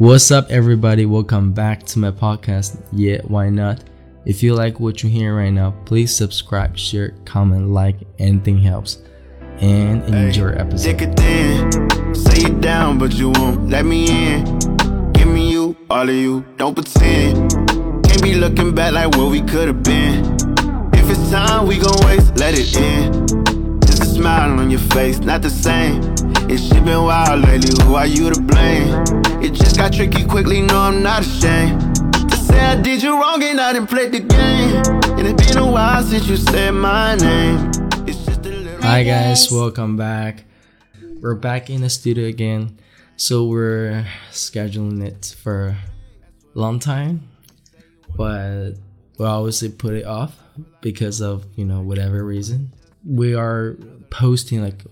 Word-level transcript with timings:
What's 0.00 0.30
up, 0.30 0.48
everybody? 0.48 1.04
Welcome 1.04 1.52
back 1.52 1.82
to 1.88 1.98
my 1.98 2.10
podcast. 2.10 2.82
Yeah, 2.90 3.20
why 3.24 3.50
not? 3.50 3.84
If 4.24 4.42
you 4.42 4.54
like 4.54 4.80
what 4.80 5.02
you're 5.02 5.12
hearing 5.12 5.36
right 5.36 5.52
now, 5.52 5.72
please 5.84 6.16
subscribe, 6.16 6.78
share, 6.78 7.10
comment, 7.26 7.68
like, 7.68 7.96
anything 8.18 8.56
helps. 8.56 9.02
And 9.58 10.02
enjoy 10.04 10.40
your 10.40 10.58
episode. 10.58 10.98
Take 10.98 11.02
it 11.02 11.20
in, 11.20 12.14
say 12.14 12.46
it 12.50 12.62
down, 12.62 12.96
but 12.96 13.12
you 13.12 13.28
won't 13.28 13.68
let 13.68 13.84
me 13.84 14.08
in. 14.08 14.58
Give 15.12 15.28
me 15.28 15.52
you, 15.52 15.76
all 15.90 16.08
of 16.08 16.14
you, 16.14 16.46
don't 16.56 16.74
pretend. 16.74 17.50
Can't 18.02 18.22
be 18.22 18.36
looking 18.36 18.74
back 18.74 18.94
like 18.94 19.14
what 19.18 19.30
we 19.30 19.42
could 19.42 19.68
have 19.68 19.82
been. 19.82 20.24
If 20.94 21.10
it's 21.10 21.30
time 21.30 21.66
we 21.66 21.76
gon' 21.76 22.06
waste, 22.06 22.38
let 22.38 22.58
it 22.58 22.74
in. 22.74 23.26
Just 23.82 24.02
a 24.02 24.06
smile 24.06 24.58
on 24.60 24.70
your 24.70 24.80
face, 24.80 25.18
not 25.18 25.42
the 25.42 25.50
same. 25.50 26.00
It's 26.48 26.62
shit 26.62 26.86
been 26.86 27.02
wild 27.02 27.42
lately, 27.42 27.84
who 27.84 27.96
are 27.96 28.06
you 28.06 28.30
to 28.30 28.40
blame? 28.40 29.19
It 29.42 29.54
just 29.54 29.78
got 29.78 29.94
tricky 29.94 30.26
quickly, 30.26 30.60
no, 30.60 30.78
I'm 30.78 31.02
not 31.02 31.22
ashamed. 31.22 31.80
To 32.30 32.36
say 32.36 32.60
I 32.60 32.76
did 32.76 33.02
you 33.02 33.18
wrong 33.18 33.42
and 33.42 33.58
I 33.58 33.72
didn't 33.72 33.88
play 33.88 34.06
the 34.06 34.20
game. 34.20 34.82
And 35.18 35.26
it's 35.26 35.48
been 35.48 35.56
a 35.62 35.70
while 35.70 36.02
since 36.02 36.28
you 36.28 36.36
said 36.36 36.72
my 36.72 37.14
name. 37.14 37.70
It's 38.06 38.22
just 38.26 38.44
a 38.44 38.50
little. 38.50 38.82
Hi, 38.82 39.02
guys, 39.02 39.50
welcome 39.50 39.96
back. 39.96 40.44
We're 41.22 41.36
back 41.36 41.70
in 41.70 41.80
the 41.80 41.88
studio 41.88 42.26
again. 42.26 42.78
So, 43.16 43.46
we're 43.46 44.06
scheduling 44.30 45.02
it 45.02 45.34
for 45.42 45.68
a 45.68 45.78
long 46.58 46.78
time, 46.78 47.26
but 48.14 48.72
we 49.16 49.24
obviously 49.24 49.70
put 49.70 49.94
it 49.94 50.04
off 50.04 50.38
because 50.82 51.22
of, 51.22 51.46
you 51.56 51.64
know, 51.64 51.80
whatever 51.80 52.22
reason. 52.22 52.74
We 53.06 53.34
are 53.34 53.78
posting 54.10 54.62
like 54.62 54.84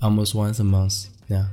almost 0.00 0.34
once 0.34 0.58
a 0.60 0.64
month 0.64 1.08
now. 1.28 1.48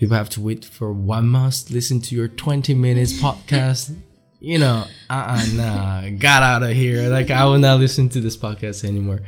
People 0.00 0.16
have 0.16 0.30
to 0.30 0.40
wait 0.40 0.64
for 0.64 0.92
one 0.92 1.28
month 1.28 1.70
listen 1.70 2.00
to 2.00 2.14
your 2.16 2.26
20 2.26 2.74
minutes 2.74 3.12
podcast. 3.20 3.94
You 4.40 4.58
know, 4.58 4.86
uh 5.10 5.36
uh 5.36 5.46
nah, 5.54 6.08
got 6.18 6.42
out 6.42 6.62
of 6.62 6.70
here. 6.70 7.10
Like, 7.10 7.30
I 7.30 7.44
will 7.44 7.58
not 7.58 7.78
listen 7.78 8.08
to 8.08 8.20
this 8.20 8.36
podcast 8.36 8.82
anymore. 8.84 9.20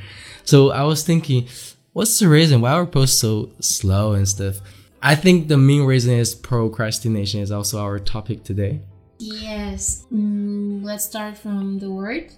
So, 0.45 0.70
I 0.70 0.83
was 0.84 1.05
thinking, 1.05 1.47
what's 1.92 2.19
the 2.19 2.29
reason 2.29 2.62
why 2.62 2.73
our 2.73 2.87
posts 2.87 3.20
so 3.20 3.51
slow 3.61 4.14
and 4.14 4.27
stuff? 4.27 4.56
I 5.03 5.14
think 5.14 5.48
the 5.48 5.59
main 5.59 5.83
reason 5.84 6.14
is 6.14 6.34
procrastination 6.34 7.41
is 7.41 7.53
also 7.53 7.79
our 7.81 7.98
topic 7.98 8.42
today. 8.42 8.81
Yes. 9.19 10.07
Mm, 10.11 10.83
let's 10.83 11.05
start 11.05 11.36
from 11.36 11.79
the 11.79 11.91
word 11.91 12.31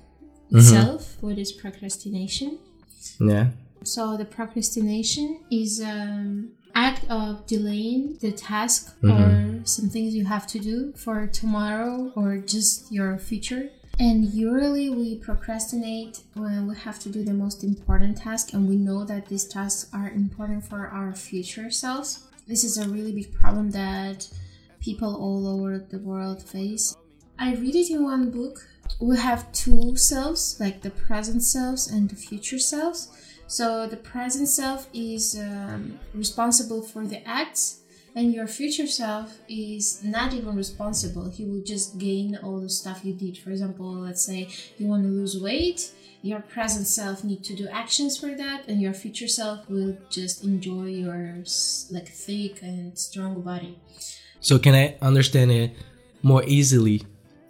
Mm-hmm. 0.52 0.58
itself. 0.58 1.16
What 1.20 1.38
is 1.38 1.52
procrastination? 1.52 2.58
Yeah. 3.18 3.46
So 3.84 4.16
the 4.16 4.24
procrastination 4.24 5.40
is 5.50 5.78
an 5.80 6.52
act 6.74 7.04
of 7.10 7.46
delaying 7.46 8.18
the 8.20 8.32
task 8.32 8.94
Mm-hmm. 9.02 9.60
or 9.60 9.66
some 9.66 9.88
things 9.88 10.14
you 10.14 10.24
have 10.24 10.46
to 10.48 10.58
do 10.58 10.92
for 10.92 11.26
tomorrow 11.26 12.12
or 12.16 12.38
just 12.38 12.90
your 12.92 13.18
future. 13.18 13.70
And 13.98 14.24
usually 14.24 14.90
we 14.90 15.18
procrastinate 15.18 16.20
when 16.34 16.66
we 16.66 16.74
have 16.76 16.98
to 17.00 17.08
do 17.08 17.22
the 17.22 17.32
most 17.32 17.62
important 17.62 18.18
task 18.18 18.52
and 18.52 18.68
we 18.68 18.76
know 18.76 19.04
that 19.04 19.28
these 19.28 19.46
tasks 19.46 19.88
are 19.94 20.10
important 20.10 20.64
for 20.64 20.88
our 20.88 21.14
future 21.14 21.70
selves. 21.70 22.24
This 22.46 22.64
is 22.64 22.76
a 22.76 22.88
really 22.88 23.12
big 23.12 23.32
problem 23.32 23.70
that 23.70 24.28
people 24.80 25.14
all 25.14 25.46
over 25.46 25.78
the 25.78 25.98
world 25.98 26.42
face. 26.42 26.94
I 27.38 27.54
read 27.54 27.74
it 27.74 27.90
in 27.90 28.02
one 28.02 28.30
book. 28.30 28.66
We 29.00 29.16
have 29.16 29.50
two 29.52 29.96
selves, 29.96 30.56
like 30.60 30.82
the 30.82 30.90
present 30.90 31.42
selves 31.42 31.88
and 31.90 32.08
the 32.10 32.16
future 32.16 32.58
selves. 32.58 33.08
So 33.46 33.86
the 33.86 33.96
present 33.96 34.48
self 34.48 34.88
is 34.92 35.38
um, 35.38 35.98
responsible 36.14 36.82
for 36.82 37.06
the 37.06 37.26
acts, 37.26 37.80
and 38.16 38.32
your 38.32 38.46
future 38.46 38.86
self 38.86 39.38
is 39.48 40.02
not 40.02 40.32
even 40.32 40.56
responsible. 40.56 41.30
He 41.30 41.44
will 41.44 41.62
just 41.62 41.98
gain 41.98 42.38
all 42.42 42.60
the 42.60 42.70
stuff 42.70 43.04
you 43.04 43.12
did. 43.12 43.38
For 43.38 43.50
example, 43.50 43.92
let's 43.92 44.24
say 44.24 44.48
you 44.78 44.86
want 44.86 45.04
to 45.04 45.08
lose 45.08 45.40
weight. 45.40 45.92
Your 46.22 46.40
present 46.40 46.86
self 46.86 47.22
need 47.22 47.44
to 47.44 47.54
do 47.54 47.68
actions 47.68 48.16
for 48.16 48.34
that, 48.34 48.66
and 48.66 48.80
your 48.80 48.94
future 48.94 49.28
self 49.28 49.68
will 49.68 49.98
just 50.08 50.42
enjoy 50.42 50.86
your 50.86 51.44
like 51.90 52.08
thick 52.08 52.62
and 52.62 52.98
strong 52.98 53.42
body. 53.42 53.78
So 54.40 54.58
can 54.58 54.74
I 54.74 54.96
understand 55.02 55.50
it 55.52 55.72
more 56.22 56.42
easily? 56.46 57.02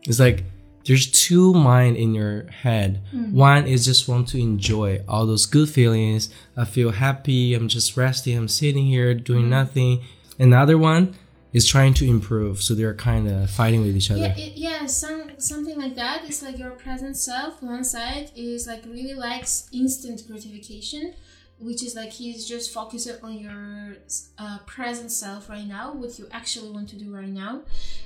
It's 0.02 0.18
like 0.18 0.44
there's 0.86 1.10
two 1.10 1.54
mind 1.54 1.96
in 1.96 2.14
your 2.14 2.46
head. 2.48 3.02
One 3.12 3.66
is 3.66 3.84
just 3.84 4.06
want 4.08 4.28
to 4.28 4.38
enjoy 4.40 5.02
all 5.08 5.26
those 5.26 5.46
good 5.46 5.68
feelings. 5.68 6.28
I 6.56 6.64
feel 6.64 6.90
happy. 6.90 7.54
I'm 7.54 7.68
just 7.68 7.96
resting. 7.96 8.36
I'm 8.36 8.48
sitting 8.48 8.86
here 8.86 9.14
doing 9.14 9.48
nothing. 9.48 10.02
Another 10.38 10.76
one 10.76 11.14
is 11.52 11.66
trying 11.66 11.94
to 11.94 12.04
improve. 12.04 12.62
So 12.62 12.74
they're 12.74 12.94
kind 12.94 13.28
of 13.28 13.48
fighting 13.50 13.80
with 13.82 13.96
each 13.96 14.10
other. 14.10 14.20
Yeah, 14.20 14.36
it, 14.36 14.56
yeah, 14.56 14.86
some 14.86 15.30
something 15.38 15.78
like 15.78 15.94
that. 15.94 16.24
It's 16.26 16.42
like 16.42 16.58
your 16.58 16.72
present 16.72 17.16
self. 17.16 17.62
One 17.62 17.84
side 17.84 18.30
is 18.36 18.66
like 18.66 18.84
really 18.84 19.14
likes 19.14 19.68
instant 19.72 20.22
gratification, 20.26 21.14
which 21.58 21.82
is 21.82 21.94
like 21.94 22.10
he's 22.10 22.46
just 22.46 22.72
focused 22.72 23.08
on 23.22 23.38
your 23.38 23.96
uh, 24.38 24.58
present 24.66 25.10
self 25.12 25.48
right 25.48 25.66
now, 25.66 25.94
what 25.94 26.18
you 26.18 26.26
actually 26.32 26.70
want 26.70 26.88
to 26.90 26.96
do 26.96 27.14
right 27.14 27.28
now, 27.28 27.62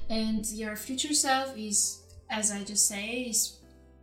and 0.09 0.47
your 0.51 0.77
future 0.77 1.15
self 1.15 1.57
is, 1.57 2.03
as 2.31 2.51
I 2.51 2.63
just 2.65 2.87
say, 2.87 3.27
is 3.31 3.59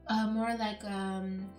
uh, 0.07 0.27
more 0.27 0.55
like 0.57 0.83
um, 0.85 1.49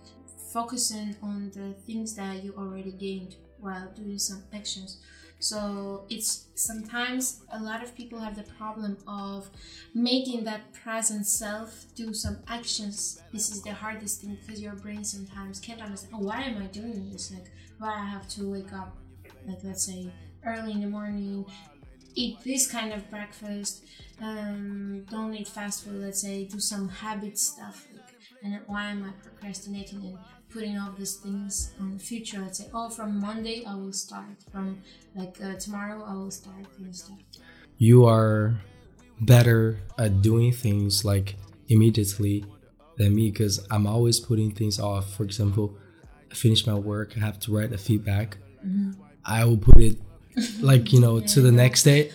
focusing 0.53 1.15
on 1.21 1.51
the 1.53 1.73
things 1.85 2.15
that 2.15 2.43
you 2.43 2.53
already 2.57 2.91
gained 2.91 3.35
while 3.59 3.91
doing 3.95 4.19
some 4.19 4.43
actions. 4.53 4.99
So 5.39 6.05
it's 6.09 6.47
sometimes 6.55 7.41
a 7.51 7.61
lot 7.61 7.83
of 7.83 7.93
people 7.95 8.19
have 8.19 8.35
the 8.35 8.43
problem 8.53 8.97
of 9.07 9.49
making 9.93 10.43
that 10.45 10.73
present 10.73 11.27
self 11.27 11.85
do 11.95 12.13
some 12.13 12.39
actions. 12.47 13.21
This 13.31 13.51
is 13.51 13.61
the 13.61 13.73
hardest 13.73 14.21
thing 14.21 14.37
because 14.41 14.61
your 14.61 14.73
brain 14.73 15.03
sometimes 15.03 15.59
can't 15.59 15.81
understand. 15.81 16.13
Oh, 16.15 16.23
why 16.25 16.41
am 16.41 16.61
I 16.61 16.65
doing 16.67 17.11
this? 17.11 17.31
Like, 17.31 17.51
why 17.77 17.93
I 17.93 18.05
have 18.05 18.27
to 18.29 18.49
wake 18.49 18.73
up, 18.73 18.97
like 19.45 19.59
let's 19.63 19.85
say 19.85 20.11
early 20.43 20.71
in 20.71 20.81
the 20.81 20.87
morning, 20.87 21.45
eat 22.21 22.33
this 22.43 22.63
kind 22.69 22.91
of 22.93 23.09
breakfast, 23.09 23.83
um, 24.21 25.05
don't 25.09 25.33
eat 25.33 25.47
fast 25.47 25.83
food. 25.83 26.01
Let's 26.01 26.21
say 26.21 26.45
do 26.45 26.59
some 26.59 26.89
habit 26.89 27.37
stuff. 27.37 27.87
Like, 27.93 28.03
and 28.43 28.59
why 28.67 28.85
am 28.93 29.03
I 29.03 29.11
procrastinating 29.23 30.01
and 30.09 30.17
putting 30.49 30.77
all 30.77 30.91
these 30.97 31.15
things 31.17 31.73
on 31.79 31.93
the 31.93 31.99
future? 31.99 32.39
Let's 32.41 32.59
say, 32.59 32.67
oh, 32.73 32.89
from 32.89 33.19
Monday 33.19 33.63
I 33.65 33.75
will 33.75 33.93
start. 33.93 34.37
From 34.51 34.81
like 35.15 35.35
uh, 35.43 35.55
tomorrow 35.55 36.03
I 36.03 36.13
will 36.13 36.31
start 36.31 36.65
and 36.79 36.95
stuff. 36.95 37.19
you 37.77 38.05
are 38.05 38.59
better 39.21 39.79
at 39.97 40.21
doing 40.21 40.51
things 40.51 41.03
like 41.05 41.35
immediately 41.69 42.45
than 42.97 43.13
me 43.15 43.29
because 43.31 43.65
I'm 43.71 43.85
always 43.87 44.19
putting 44.19 44.51
things 44.51 44.79
off. 44.79 45.13
For 45.15 45.23
example, 45.23 45.75
I 46.31 46.35
finish 46.35 46.65
my 46.65 46.73
work, 46.75 47.13
I 47.17 47.19
have 47.19 47.39
to 47.41 47.55
write 47.55 47.71
a 47.73 47.77
feedback. 47.77 48.37
I 49.25 49.45
will 49.45 49.57
put 49.57 49.81
it 49.81 49.97
like, 50.61 50.93
you 50.93 50.99
know, 50.99 51.19
to 51.19 51.41
the 51.41 51.51
next 51.51 51.83
day. 51.83 52.11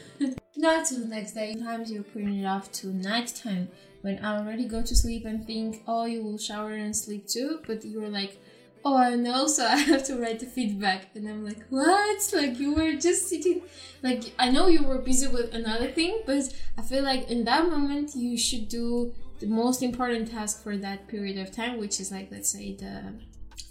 Not 0.57 0.87
to 0.87 0.95
the 0.95 1.07
next 1.07 1.33
day. 1.33 1.55
Sometimes 1.55 1.91
you're 1.91 2.05
putting 2.05 2.39
it 2.39 2.47
off 2.47 2.71
to 2.73 2.89
nighttime 2.89 3.69
when 4.03 4.25
I 4.25 4.39
already 4.39 4.67
go 4.67 4.83
to 4.83 4.95
sleep 4.95 5.25
and 5.25 5.45
think, 5.45 5.83
oh, 5.89 6.05
you 6.05 6.23
will 6.23 6.39
shower 6.39 6.73
and 6.73 6.97
sleep 6.97 7.27
too. 7.27 7.61
But 7.67 7.85
you're 7.85 8.09
like, 8.09 8.39
oh, 8.85 8.97
I 8.97 9.15
know, 9.17 9.47
so 9.47 9.65
I 9.77 9.77
have 9.77 10.05
to 10.05 10.17
write 10.17 10.41
the 10.41 10.47
feedback. 10.47 11.15
And 11.15 11.29
I'm 11.29 11.45
like, 11.45 11.65
what? 11.71 12.33
Like, 12.35 12.59
you 12.59 12.75
were 12.75 12.93
just 12.93 13.29
sitting. 13.29 13.63
Like, 14.03 14.33
I 14.39 14.51
know 14.51 14.69
you 14.69 14.83
were 14.85 14.99
busy 14.99 15.27
with 15.27 15.55
another 15.55 15.91
thing, 15.91 16.23
but 16.27 16.53
I 16.79 16.83
feel 16.83 17.03
like 17.03 17.31
in 17.31 17.45
that 17.45 17.69
moment, 17.69 18.15
you 18.15 18.37
should 18.37 18.69
do 18.69 19.13
the 19.41 19.47
most 19.47 19.83
important 19.83 20.31
task 20.31 20.63
for 20.63 20.77
that 20.77 21.09
period 21.09 21.39
of 21.39 21.51
time, 21.51 21.79
which 21.79 21.99
is 21.99 22.13
like, 22.13 22.31
let's 22.31 22.51
say, 22.51 22.75
the 22.77 23.15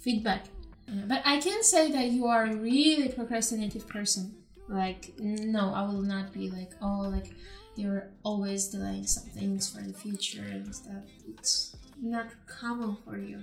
feedback. 0.02 0.46
Uh, 0.88 1.06
But 1.06 1.22
I 1.24 1.40
can 1.40 1.62
say 1.62 1.90
that 1.90 2.10
you 2.10 2.26
are 2.26 2.44
a 2.44 2.54
really 2.54 3.08
procrastinative 3.08 3.88
person. 3.88 4.34
Like, 4.68 5.12
no, 5.18 5.72
I 5.74 5.82
will 5.82 6.02
not 6.02 6.32
be 6.32 6.50
like, 6.50 6.72
oh, 6.80 7.10
like 7.10 7.34
you're 7.74 8.08
always 8.22 8.68
delaying 8.68 9.06
some 9.06 9.24
things 9.30 9.70
for 9.70 9.82
the 9.82 9.92
future 9.92 10.44
and 10.44 10.74
stuff. 10.74 11.04
It's 11.28 11.76
not 12.00 12.26
common 12.46 12.96
for 13.04 13.18
you. 13.18 13.40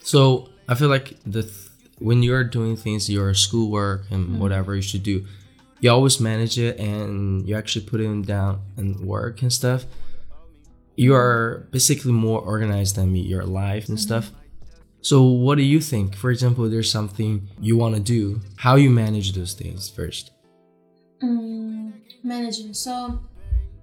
So 0.00 0.50
I 0.68 0.74
feel 0.74 0.88
like 0.88 1.16
the 1.24 1.42
th- 1.42 1.70
when 1.98 2.22
you're 2.22 2.44
doing 2.44 2.76
things, 2.76 3.10
your 3.10 3.34
schoolwork 3.34 4.10
and 4.10 4.26
mm-hmm. 4.26 4.38
whatever 4.38 4.74
you 4.74 4.82
should 4.82 5.02
do, 5.02 5.26
you 5.80 5.90
always 5.90 6.20
manage 6.20 6.58
it 6.58 6.78
and 6.78 7.48
you 7.48 7.56
actually 7.56 7.84
put 7.84 8.00
it 8.00 8.26
down 8.26 8.60
and 8.76 9.00
work 9.00 9.42
and 9.42 9.52
stuff. 9.52 9.84
You 10.96 11.10
mm-hmm. 11.10 11.20
are 11.20 11.68
basically 11.70 12.12
more 12.12 12.40
organized 12.40 12.96
than 12.96 13.12
me, 13.12 13.20
your 13.20 13.44
life 13.44 13.88
and 13.88 13.98
mm-hmm. 13.98 14.06
stuff. 14.06 14.30
So 15.06 15.22
what 15.22 15.54
do 15.54 15.62
you 15.62 15.80
think? 15.80 16.16
For 16.16 16.32
example, 16.32 16.68
there's 16.68 16.90
something 16.90 17.48
you 17.60 17.76
want 17.76 17.94
to 17.94 18.00
do. 18.00 18.40
How 18.56 18.74
you 18.74 18.90
manage 18.90 19.34
those 19.34 19.54
things 19.54 19.88
first? 19.88 20.32
Mm, 21.22 21.92
managing. 22.24 22.74
So, 22.74 23.20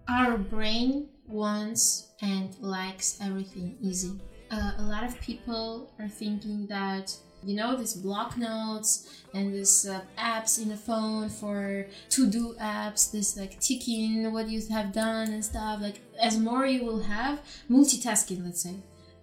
our 0.10 0.38
brain 0.38 1.08
wants 1.26 2.12
and 2.22 2.54
likes 2.60 3.20
everything 3.22 3.78
easy. 3.82 4.20
Uh, 4.52 4.74
a 4.80 4.84
lot 4.84 5.06
of 5.06 5.18
people 5.22 5.94
are 5.98 6.10
thinking 6.10 6.68
that 6.68 7.16
you 7.42 7.56
know 7.56 7.78
these 7.78 7.94
block 7.94 8.38
notes 8.38 9.24
and 9.34 9.54
these 9.54 9.88
uh, 9.88 10.02
apps 10.18 10.62
in 10.62 10.68
the 10.68 10.76
phone 10.76 11.30
for 11.30 11.88
to 12.10 12.30
do 12.30 12.54
apps 12.60 13.12
this 13.12 13.38
like 13.38 13.62
ticking 13.62 14.32
what 14.34 14.50
you 14.50 14.62
have 14.70 14.94
done 14.94 15.30
and 15.30 15.44
stuff 15.44 15.82
like 15.82 16.00
as 16.22 16.38
more 16.38 16.66
you 16.66 16.86
will 16.86 17.02
have 17.02 17.42
multitasking 17.70 18.46
let's 18.46 18.62
say 18.64 18.76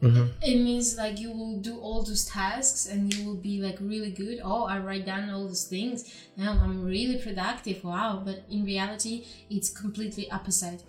Mm-hmm. 0.03 0.27
it 0.43 0.57
means 0.63 0.97
like 0.97 1.21
you 1.21 1.31
will 1.31 1.59
do 1.59 1.79
all 1.79 2.03
those 2.03 2.25
tasks 2.25 2.87
and 2.87 3.13
you 3.15 3.27
will 3.27 3.37
be 3.37 3.61
like 3.61 3.77
really 3.81 4.11
good. 4.11 4.41
Oh 4.43 4.65
i 4.65 4.79
write 4.79 5.05
down 5.05 5.29
all 5.31 5.47
those 5.47 5.65
things. 5.65 6.05
Now 6.37 6.59
i'm 6.63 6.85
really 6.85 7.19
productive. 7.19 7.85
Wow. 7.85 8.23
But 8.25 8.45
in 8.51 8.65
reality 8.65 9.27
it's 9.51 9.69
completely 9.69 10.31
opposite. 10.31 10.83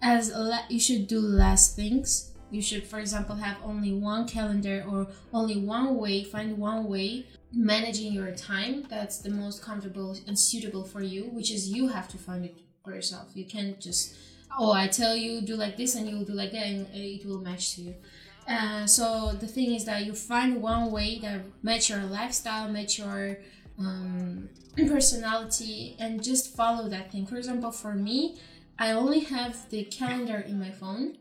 As 0.00 0.30
le- 0.32 0.66
you 0.70 0.80
should 0.80 1.06
do 1.06 1.20
less 1.20 1.74
things. 1.74 2.32
You 2.50 2.62
should 2.62 2.86
for 2.86 3.00
example 3.00 3.36
have 3.36 3.56
only 3.64 3.92
one 3.92 4.26
calendar 4.28 4.84
or 4.88 5.08
only 5.32 5.56
one 5.58 5.96
way 5.96 6.24
find 6.24 6.56
one 6.56 6.86
way 6.88 7.26
managing 7.52 8.12
your 8.12 8.30
time 8.32 8.84
that's 8.88 9.18
the 9.18 9.30
most 9.30 9.62
comfortable 9.62 10.16
and 10.26 10.38
suitable 10.38 10.84
for 10.84 11.02
you 11.02 11.24
which 11.36 11.50
is 11.52 11.68
you 11.68 11.88
have 11.88 12.08
to 12.08 12.18
find 12.18 12.44
it 12.44 12.56
for 12.84 12.94
yourself. 12.94 13.28
You 13.34 13.44
can't 13.44 13.80
just 13.80 14.14
oh 14.58 14.72
i 14.72 14.86
tell 14.86 15.16
you 15.16 15.40
do 15.40 15.56
like 15.56 15.76
this 15.76 15.94
and 15.96 16.08
you 16.08 16.16
will 16.16 16.24
do 16.24 16.32
like 16.32 16.52
that 16.52 16.66
and 16.66 16.86
uh, 16.86 16.90
it 16.94 17.26
will 17.26 17.40
match 17.40 17.74
to 17.74 17.82
you 17.82 17.94
uh, 18.48 18.86
so 18.86 19.32
the 19.32 19.46
thing 19.46 19.74
is 19.74 19.84
that 19.84 20.04
you 20.04 20.14
find 20.14 20.60
one 20.60 20.90
way 20.90 21.18
that 21.20 21.40
match 21.62 21.88
your 21.90 22.02
lifestyle 22.02 22.68
match 22.68 22.98
your 22.98 23.38
um, 23.78 24.48
personality 24.76 25.96
and 25.98 26.22
just 26.22 26.54
follow 26.54 26.88
that 26.88 27.10
thing. 27.10 27.26
For 27.26 27.36
example 27.36 27.70
for 27.70 27.94
me 27.94 28.38
i 28.78 28.90
only 28.90 29.20
have 29.20 29.70
the 29.70 29.84
calendar 29.84 30.38
in 30.38 30.58
my 30.58 30.70
phone 30.70 31.16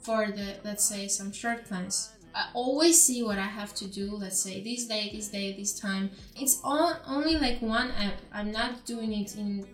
for 0.00 0.26
the 0.26 0.56
let's 0.64 0.84
say 0.84 1.08
some 1.08 1.32
short 1.32 1.64
plans. 1.64 2.12
I 2.34 2.48
always 2.54 3.00
see 3.00 3.22
what 3.22 3.38
i 3.38 3.46
have 3.60 3.74
to 3.74 3.86
do 3.86 4.16
let's 4.16 4.40
say 4.42 4.62
this 4.62 4.86
day 4.86 5.10
this 5.14 5.28
day 5.28 5.54
this 5.56 5.78
time. 5.78 6.10
It's 6.36 6.60
all 6.64 6.96
only 7.06 7.36
like 7.36 7.62
one 7.62 7.90
app. 7.92 8.20
I'm 8.32 8.50
not 8.50 8.84
doing 8.84 9.12
it 9.12 9.36
in 9.36 9.66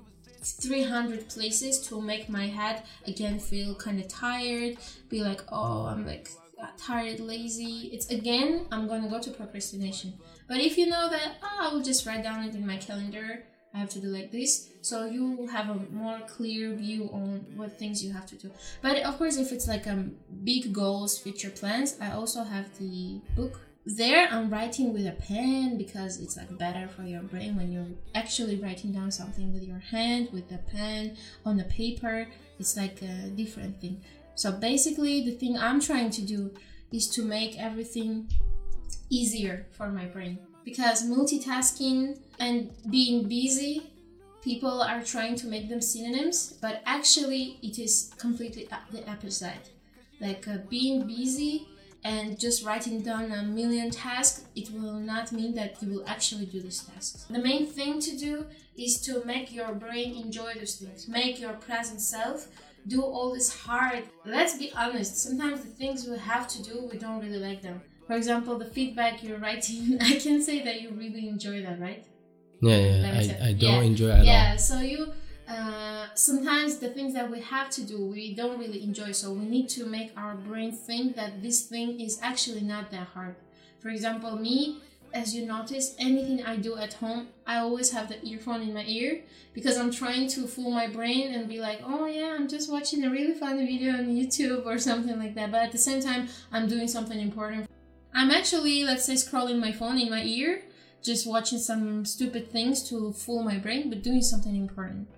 300 0.42 1.28
places 1.28 1.80
to 1.88 2.00
make 2.00 2.28
my 2.28 2.46
head 2.46 2.82
again 3.06 3.38
feel 3.38 3.74
kind 3.74 3.98
of 4.00 4.08
tired 4.08 4.76
be 5.08 5.20
like 5.20 5.42
oh 5.50 5.86
i'm 5.86 6.06
like 6.06 6.30
tired 6.76 7.20
lazy 7.20 7.90
it's 7.92 8.08
again 8.10 8.66
i'm 8.72 8.86
going 8.88 9.02
to 9.02 9.08
go 9.08 9.20
to 9.20 9.30
procrastination. 9.30 10.14
But 10.48 10.58
if 10.58 10.78
you 10.78 10.86
know 10.86 11.08
that 11.10 11.36
oh, 11.42 11.58
i 11.60 11.72
will 11.72 11.82
just 11.82 12.06
write 12.06 12.22
down 12.22 12.44
it 12.44 12.54
in 12.54 12.66
my 12.66 12.76
calendar 12.76 13.44
i 13.74 13.78
have 13.78 13.90
to 13.90 14.00
do 14.00 14.08
like 14.08 14.32
this 14.32 14.70
so 14.80 15.04
you 15.04 15.32
will 15.36 15.48
have 15.48 15.68
a 15.68 15.74
more 15.92 16.20
clear 16.26 16.74
view 16.74 17.10
on 17.12 17.44
what 17.56 17.78
things 17.78 18.02
you 18.02 18.12
have 18.12 18.26
to 18.26 18.36
do. 18.36 18.50
But 18.80 19.02
of 19.02 19.18
course 19.18 19.36
if 19.36 19.52
it's 19.52 19.68
like 19.68 19.86
um 19.86 20.16
big 20.44 20.72
goals 20.72 21.18
future 21.18 21.50
plans 21.50 21.96
i 22.00 22.12
also 22.12 22.42
have 22.44 22.66
the 22.78 23.20
book 23.36 23.60
there. 23.96 24.28
I'm 24.30 24.50
writing 24.50 24.92
with 24.92 25.06
a 25.06 25.12
pen 25.12 25.78
because 25.78 26.20
it's 26.20 26.36
like 26.36 26.56
better 26.58 26.88
for 26.88 27.02
your 27.02 27.22
brain 27.22 27.56
when 27.56 27.72
you're 27.72 27.86
actually 28.14 28.56
writing 28.56 28.92
down 28.92 29.10
something 29.10 29.52
with 29.52 29.62
your 29.62 29.78
hand 29.78 30.28
with 30.32 30.48
the 30.48 30.58
pen 30.58 31.16
on 31.44 31.56
the 31.56 31.64
paper. 31.64 32.26
It's 32.58 32.76
like 32.76 33.00
a 33.02 33.28
different 33.28 33.80
thing 33.80 34.02
so 34.40 34.52
basically 34.52 35.14
the 35.28 35.36
thing 35.40 35.58
i'm 35.66 35.80
trying 35.80 36.10
to 36.18 36.22
do 36.22 36.40
is 36.92 37.08
to 37.08 37.22
make 37.22 37.58
everything 37.58 38.28
easier 39.10 39.66
for 39.70 39.88
my 39.88 40.06
brain. 40.06 40.38
Because 40.64 41.08
multitasking 41.08 42.18
and 42.38 42.70
being 42.90 43.28
busy 43.28 43.90
people 44.42 44.82
are 44.82 45.02
trying 45.02 45.34
to 45.34 45.46
make 45.46 45.68
them 45.68 45.80
synonyms 45.80 46.54
but 46.62 46.80
actually 46.86 47.58
it 47.62 47.78
is 47.78 48.12
completely 48.18 48.68
the 48.92 49.08
opposite. 49.10 49.70
Like 50.20 50.46
uh, 50.48 50.58
being 50.68 51.06
busy 51.06 51.68
and 52.04 52.38
just 52.38 52.64
writing 52.64 53.02
down 53.02 53.32
a 53.32 53.42
million 53.42 53.90
tasks, 53.90 54.44
it 54.54 54.70
will 54.70 55.00
not 55.00 55.32
mean 55.32 55.54
that 55.54 55.82
you 55.82 55.90
will 55.90 56.04
actually 56.06 56.46
do 56.46 56.60
these 56.60 56.82
tasks. 56.82 57.24
The 57.28 57.38
main 57.38 57.66
thing 57.66 58.00
to 58.00 58.16
do 58.16 58.46
is 58.76 59.00
to 59.02 59.24
make 59.24 59.52
your 59.52 59.72
brain 59.74 60.14
enjoy 60.14 60.54
those 60.54 60.76
things, 60.76 61.08
make 61.08 61.40
your 61.40 61.54
present 61.54 62.00
self 62.00 62.48
do 62.86 63.02
all 63.02 63.32
this 63.34 63.52
hard. 63.54 64.04
Let's 64.24 64.56
be 64.56 64.72
honest, 64.74 65.16
sometimes 65.18 65.62
the 65.62 65.70
things 65.70 66.06
we 66.06 66.18
have 66.18 66.48
to 66.48 66.62
do, 66.62 66.88
we 66.90 66.98
don't 66.98 67.20
really 67.20 67.38
like 67.38 67.62
them. 67.62 67.82
For 68.06 68.16
example, 68.16 68.58
the 68.58 68.64
feedback 68.64 69.22
you're 69.22 69.38
writing, 69.38 69.98
I 70.00 70.18
can 70.18 70.42
say 70.42 70.62
that 70.64 70.80
you 70.80 70.90
really 70.90 71.28
enjoy 71.28 71.62
that, 71.62 71.80
right? 71.80 72.04
Yeah, 72.60 72.76
yeah. 72.76 73.02
Let 73.02 73.14
me 73.16 73.24
say- 73.24 73.38
I, 73.40 73.48
I 73.48 73.52
don't 73.52 73.60
yeah, 73.60 73.80
enjoy 73.82 74.08
it 74.08 74.18
at 74.18 74.24
yeah, 74.24 74.50
all. 74.52 74.58
so 74.58 74.80
you 74.80 75.12
uh, 75.48 76.06
sometimes 76.14 76.78
the 76.78 76.90
things 76.90 77.14
that 77.14 77.30
we 77.30 77.40
have 77.40 77.70
to 77.70 77.82
do 77.84 78.04
we 78.06 78.34
don't 78.34 78.58
really 78.58 78.82
enjoy 78.82 79.12
so 79.12 79.32
we 79.32 79.46
need 79.46 79.66
to 79.70 79.86
make 79.86 80.10
our 80.16 80.34
brain 80.34 80.72
think 80.72 81.16
that 81.16 81.40
this 81.42 81.66
thing 81.66 81.98
is 82.00 82.18
actually 82.22 82.60
not 82.60 82.90
that 82.90 83.06
hard 83.14 83.34
for 83.80 83.88
example 83.88 84.36
me 84.36 84.82
as 85.18 85.34
you 85.34 85.44
notice 85.44 85.94
anything 85.98 86.42
i 86.44 86.54
do 86.56 86.76
at 86.76 86.92
home 86.94 87.26
i 87.46 87.56
always 87.56 87.90
have 87.90 88.08
the 88.08 88.18
earphone 88.24 88.62
in 88.62 88.72
my 88.72 88.84
ear 88.86 89.20
because 89.52 89.76
i'm 89.76 89.90
trying 89.90 90.28
to 90.28 90.46
fool 90.46 90.70
my 90.70 90.86
brain 90.86 91.34
and 91.34 91.48
be 91.48 91.58
like 91.58 91.80
oh 91.84 92.06
yeah 92.06 92.34
i'm 92.36 92.46
just 92.46 92.70
watching 92.70 93.04
a 93.04 93.10
really 93.10 93.34
funny 93.34 93.66
video 93.66 93.92
on 93.94 94.06
youtube 94.06 94.64
or 94.64 94.78
something 94.78 95.18
like 95.18 95.34
that 95.34 95.50
but 95.50 95.60
at 95.60 95.72
the 95.72 95.78
same 95.78 96.00
time 96.00 96.28
i'm 96.52 96.68
doing 96.68 96.88
something 96.88 97.20
important. 97.20 97.68
I'm 98.14 98.30
actually 98.30 98.84
let's 98.84 99.04
say 99.04 99.14
scrolling 99.14 99.60
my 99.60 99.72
phone 99.72 99.98
in 99.98 100.10
my 100.10 100.22
ear 100.22 100.62
just 101.02 101.26
watching 101.26 101.58
some 101.58 102.04
stupid 102.04 102.50
things 102.50 102.88
to 102.88 103.12
fool 103.12 103.42
my 103.42 103.58
brain 103.58 103.90
but 103.90 104.02
doing 104.02 104.22
something 104.22 104.56
important. 104.56 105.08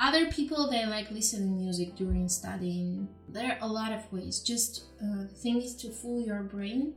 Other 0.00 0.26
people 0.30 0.70
they 0.70 0.86
like 0.86 1.10
listening 1.10 1.58
music 1.58 1.96
during 1.96 2.28
studying. 2.28 3.08
There 3.28 3.52
are 3.52 3.58
a 3.60 3.66
lot 3.66 3.92
of 3.92 4.10
ways. 4.12 4.38
Just 4.40 4.84
uh, 5.02 5.24
thing 5.42 5.60
is 5.60 5.74
to 5.76 5.90
fool 5.90 6.20
your 6.24 6.42
brain 6.42 6.94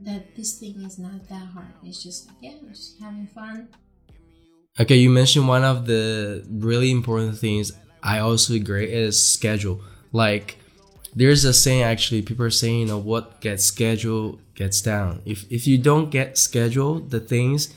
that 0.00 0.36
this 0.36 0.58
thing 0.58 0.82
is 0.82 0.98
not 0.98 1.28
that 1.28 1.46
hard 1.54 1.72
it's 1.82 2.02
just 2.02 2.26
like 2.28 2.36
yeah 2.40 2.52
just 2.68 3.00
having 3.00 3.26
fun 3.26 3.68
Okay, 4.78 4.96
you 4.96 5.08
mentioned 5.08 5.48
one 5.48 5.64
of 5.64 5.86
the 5.86 6.44
really 6.50 6.90
important 6.90 7.38
things 7.38 7.72
I 8.02 8.18
also 8.18 8.54
agree 8.54 8.92
is 8.92 9.16
schedule. 9.16 9.80
Like 10.12 10.58
there's 11.14 11.44
a 11.44 11.54
saying 11.54 11.82
actually 11.82 12.22
people 12.22 12.44
are 12.44 12.50
saying 12.50 12.80
you 12.80 12.86
know 12.86 12.98
what 12.98 13.40
gets 13.40 13.64
scheduled 13.64 14.40
gets 14.54 14.82
down. 14.82 15.22
If 15.24 15.50
if 15.50 15.66
you 15.66 15.78
don't 15.78 16.10
get 16.10 16.36
scheduled 16.36 17.10
the 17.10 17.20
things 17.20 17.72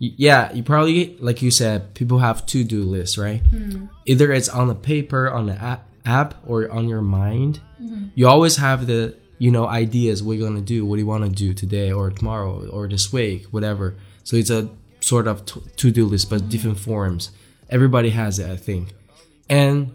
y- 0.00 0.14
yeah, 0.16 0.52
you 0.52 0.62
probably 0.62 1.16
like 1.20 1.40
you 1.40 1.50
said 1.52 1.94
people 1.94 2.18
have 2.18 2.44
to-do 2.46 2.82
lists, 2.82 3.16
right? 3.16 3.40
Hmm. 3.46 3.86
Either 4.06 4.32
it's 4.32 4.48
on 4.48 4.66
the 4.66 4.74
paper, 4.74 5.30
on 5.30 5.46
the 5.46 5.54
app, 5.54 5.86
app 6.04 6.34
or 6.46 6.68
on 6.68 6.88
your 6.88 7.02
mind. 7.02 7.60
Mm-hmm. 7.80 8.06
You 8.16 8.26
always 8.26 8.56
have 8.56 8.86
the 8.88 9.16
you 9.40 9.50
know 9.50 9.66
ideas 9.66 10.22
what 10.22 10.36
you're 10.36 10.50
to 10.50 10.60
do, 10.60 10.84
what 10.84 10.96
do 10.96 11.00
you 11.00 11.06
want 11.06 11.24
to 11.24 11.30
do 11.30 11.54
today 11.54 11.90
or 11.90 12.10
tomorrow 12.10 12.68
or 12.68 12.86
this 12.86 13.10
week, 13.10 13.46
whatever. 13.46 13.96
So 14.22 14.36
it's 14.36 14.50
a 14.50 14.68
sort 15.00 15.26
of 15.26 15.46
to-do 15.76 16.04
list 16.04 16.28
but 16.28 16.50
different 16.50 16.78
forms. 16.78 17.30
Everybody 17.70 18.10
has 18.10 18.38
it, 18.38 18.50
I 18.50 18.56
think. 18.56 18.92
And 19.48 19.92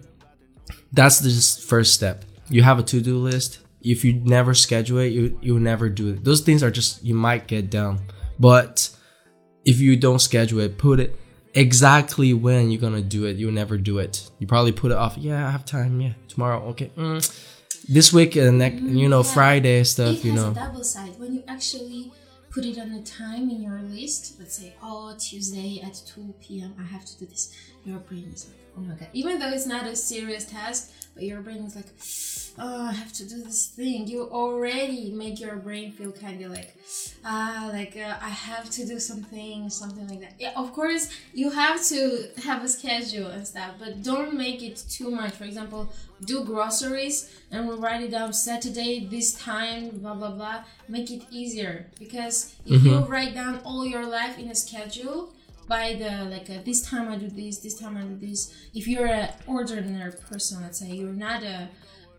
that's 0.91 1.19
the 1.19 1.29
first 1.63 1.93
step. 1.93 2.25
You 2.49 2.63
have 2.63 2.79
a 2.79 2.83
to-do 2.83 3.19
list. 3.19 3.59
If 3.81 4.03
you 4.03 4.13
never 4.13 4.55
schedule 4.55 4.97
it, 4.97 5.09
you 5.09 5.37
you'll 5.43 5.59
never 5.59 5.89
do 5.89 6.09
it. 6.09 6.23
Those 6.23 6.41
things 6.41 6.63
are 6.63 6.71
just 6.71 7.03
you 7.03 7.13
might 7.13 7.45
get 7.45 7.69
done. 7.69 7.99
But 8.39 8.89
if 9.63 9.79
you 9.79 9.95
don't 9.95 10.19
schedule 10.19 10.61
it, 10.61 10.79
put 10.79 10.99
it 10.99 11.15
exactly 11.53 12.33
when 12.33 12.71
you're 12.71 12.81
gonna 12.81 13.03
do 13.03 13.25
it. 13.25 13.37
You'll 13.37 13.51
never 13.51 13.77
do 13.77 13.99
it. 13.99 14.27
You 14.39 14.47
probably 14.47 14.71
put 14.71 14.91
it 14.91 14.97
off. 14.97 15.17
Yeah, 15.19 15.47
I 15.47 15.51
have 15.51 15.65
time. 15.65 16.01
Yeah, 16.01 16.13
tomorrow. 16.27 16.63
Okay. 16.69 16.89
Mm. 16.97 17.21
This 17.87 18.11
week 18.11 18.35
and 18.35 18.57
next, 18.59 18.81
you 18.81 19.07
mm, 19.07 19.09
know, 19.09 19.23
yeah. 19.23 19.33
Friday 19.33 19.83
stuff. 19.83 20.15
it 20.15 20.25
You 20.25 20.31
has 20.31 20.41
know. 20.43 20.51
a 20.51 20.53
double 20.53 20.83
side 20.83 21.19
when 21.19 21.33
you 21.35 21.43
actually 21.47 22.11
put 22.49 22.65
it 22.65 22.77
on 22.79 22.91
a 22.91 23.03
time 23.03 23.49
in 23.49 23.61
your 23.61 23.79
list 23.81 24.39
let's 24.39 24.55
say 24.57 24.73
oh 24.81 25.13
tuesday 25.19 25.81
at 25.83 25.93
2 26.07 26.33
p.m 26.39 26.73
i 26.79 26.83
have 26.83 27.03
to 27.03 27.19
do 27.19 27.25
this 27.25 27.53
your 27.83 27.97
brain 27.99 28.31
is 28.33 28.45
like 28.47 28.55
oh 28.77 28.79
my 28.79 28.93
god 28.95 29.09
even 29.11 29.39
though 29.39 29.49
it's 29.49 29.65
not 29.65 29.85
a 29.85 29.93
serious 29.93 30.45
task 30.45 30.89
but 31.13 31.23
your 31.23 31.41
brain 31.41 31.57
is 31.65 31.75
like 31.75 31.89
oh 32.57 32.87
i 32.87 32.91
have 32.91 33.11
to 33.13 33.27
do 33.27 33.41
this 33.43 33.67
thing. 33.67 34.07
You 34.07 34.29
already 34.29 35.11
make 35.11 35.39
your 35.39 35.55
brain 35.57 35.91
feel 35.91 36.11
kind 36.11 36.41
of 36.43 36.51
like 36.51 36.75
ah 37.25 37.69
like 37.73 37.97
uh, 37.97 38.15
i 38.21 38.29
have 38.29 38.69
to 38.71 38.85
do 38.85 38.99
something 38.99 39.69
something 39.69 40.07
like 40.07 40.21
that. 40.21 40.33
Yeah 40.39 40.53
of 40.55 40.73
course 40.73 41.09
you 41.33 41.49
have 41.51 41.83
to 41.85 42.29
have 42.43 42.63
a 42.63 42.67
schedule 42.67 43.27
and 43.27 43.45
stuff 43.45 43.71
but 43.79 44.03
don't 44.03 44.33
make 44.35 44.63
it 44.63 44.83
too 44.89 45.11
much. 45.11 45.33
For 45.33 45.43
example 45.43 45.89
do 46.23 46.45
groceries 46.45 47.29
and 47.51 47.67
we'll 47.67 47.77
write 47.77 48.01
it 48.01 48.11
down 48.11 48.31
saturday 48.33 49.05
this 49.05 49.33
time 49.33 49.89
blah 49.99 50.13
blah 50.13 50.31
blah. 50.31 50.63
Make 50.87 51.11
it 51.11 51.23
easier 51.31 51.87
because 51.99 52.55
if 52.65 52.83
you 52.83 52.99
write 52.99 53.33
down 53.33 53.59
all 53.65 53.85
your 53.85 54.05
life 54.05 54.37
in 54.39 54.49
a 54.49 54.55
schedule 54.55 55.33
by 55.67 55.95
the 55.95 56.11
like 56.29 56.47
uh, 56.49 56.61
this 56.63 56.81
time 56.87 57.09
i 57.09 57.15
do 57.17 57.27
this 57.27 57.57
this 57.57 57.75
time 57.79 57.97
i 57.97 58.01
do 58.01 58.15
this. 58.27 58.53
If 58.73 58.87
you're 58.87 59.07
an 59.07 59.29
ordinary 59.47 60.11
person 60.13 60.61
let's 60.61 60.79
say 60.79 60.91
you're 60.91 61.11
not 61.27 61.43
a 61.43 61.69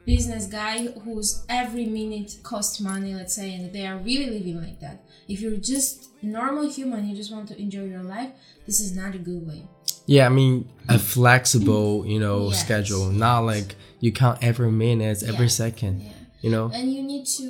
business 0.07 0.47
guy 0.47 0.87
whose 1.05 1.45
every 1.49 1.85
minute 1.85 2.31
costs 2.43 2.81
money 2.81 3.13
let's 3.15 3.35
say 3.35 3.55
and 3.55 3.73
they 3.73 3.87
are 3.87 3.99
really 3.99 4.31
living 4.39 4.57
like 4.67 4.79
that 4.81 4.97
if 5.29 5.41
you're 5.41 5.57
just 5.75 6.09
normal 6.23 6.69
human 6.71 7.01
you 7.09 7.15
just 7.17 7.33
want 7.33 7.47
to 7.49 7.57
enjoy 7.61 7.85
your 7.85 8.03
life 8.17 8.31
this 8.67 8.79
is 8.81 8.95
not 8.97 9.15
a 9.15 9.19
good 9.19 9.47
way 9.47 9.63
Yeah, 10.09 10.27
I 10.27 10.29
mean 10.41 10.69
a 10.89 10.99
flexible, 11.01 12.07
you 12.07 12.21
know, 12.25 12.39
Yes. 12.51 12.61
schedule, 12.65 13.07
not 13.27 13.41
like 13.53 13.75
you 13.99 14.13
count 14.13 14.39
every 14.51 14.71
minute, 14.71 15.19
every 15.33 15.47
Yeah. 15.51 15.63
second. 15.65 15.95
yeah 16.03 16.13
You 16.45 16.51
know. 16.55 16.67
and 16.73 16.87
you 16.95 17.03
need 17.13 17.25
to 17.39 17.49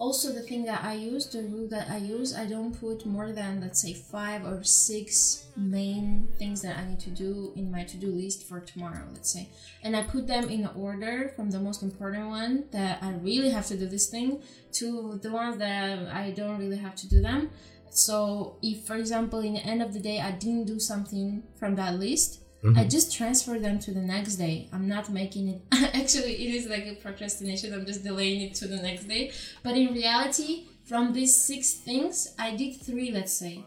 also 0.00 0.32
the 0.32 0.40
thing 0.40 0.64
that 0.64 0.82
I 0.82 0.94
use, 0.94 1.26
the 1.26 1.42
rule 1.42 1.68
that 1.68 1.90
I 1.90 1.98
use, 1.98 2.34
I 2.34 2.46
don't 2.46 2.72
put 2.72 3.04
more 3.04 3.32
than 3.32 3.60
let's 3.60 3.82
say 3.82 3.92
five 3.92 4.44
or 4.46 4.64
six 4.64 5.44
main 5.56 6.28
things 6.38 6.62
that 6.62 6.78
I 6.78 6.88
need 6.88 7.00
to 7.00 7.10
do 7.10 7.52
in 7.54 7.70
my 7.70 7.84
to-do 7.84 8.10
list 8.10 8.48
for 8.48 8.60
tomorrow, 8.60 9.04
let's 9.12 9.30
say. 9.30 9.50
And 9.84 9.94
I 9.94 10.02
put 10.02 10.26
them 10.26 10.48
in 10.48 10.66
order 10.74 11.32
from 11.36 11.50
the 11.50 11.60
most 11.60 11.82
important 11.82 12.28
one 12.28 12.64
that 12.72 13.02
I 13.02 13.12
really 13.12 13.50
have 13.50 13.66
to 13.66 13.76
do 13.76 13.86
this 13.86 14.08
thing 14.08 14.42
to 14.72 15.20
the 15.22 15.30
ones 15.30 15.58
that 15.58 16.08
I 16.08 16.30
don't 16.30 16.58
really 16.58 16.78
have 16.78 16.96
to 16.96 17.08
do 17.08 17.20
them. 17.20 17.50
So 17.90 18.56
if 18.62 18.86
for 18.86 18.96
example 18.96 19.40
in 19.40 19.54
the 19.54 19.60
end 19.60 19.82
of 19.82 19.92
the 19.92 20.00
day 20.00 20.20
I 20.20 20.30
didn't 20.30 20.64
do 20.64 20.80
something 20.80 21.42
from 21.58 21.74
that 21.74 21.98
list, 21.98 22.40
Mm-hmm. 22.62 22.78
I 22.78 22.84
just 22.84 23.14
transfer 23.16 23.58
them 23.58 23.78
to 23.80 23.90
the 23.92 24.00
next 24.00 24.36
day. 24.36 24.68
I'm 24.72 24.86
not 24.86 25.08
making 25.10 25.48
it. 25.48 25.62
Actually, 25.72 26.34
it 26.34 26.54
is 26.54 26.66
like 26.66 26.86
a 26.86 26.94
procrastination. 26.94 27.72
I'm 27.72 27.86
just 27.86 28.04
delaying 28.04 28.42
it 28.42 28.54
to 28.56 28.68
the 28.68 28.76
next 28.76 29.04
day. 29.04 29.32
But 29.62 29.76
in 29.76 29.94
reality, 29.94 30.66
from 30.84 31.12
these 31.12 31.34
six 31.34 31.74
things, 31.74 32.34
I 32.38 32.54
did 32.56 32.82
three, 32.82 33.10
let's 33.12 33.32
say. 33.32 33.64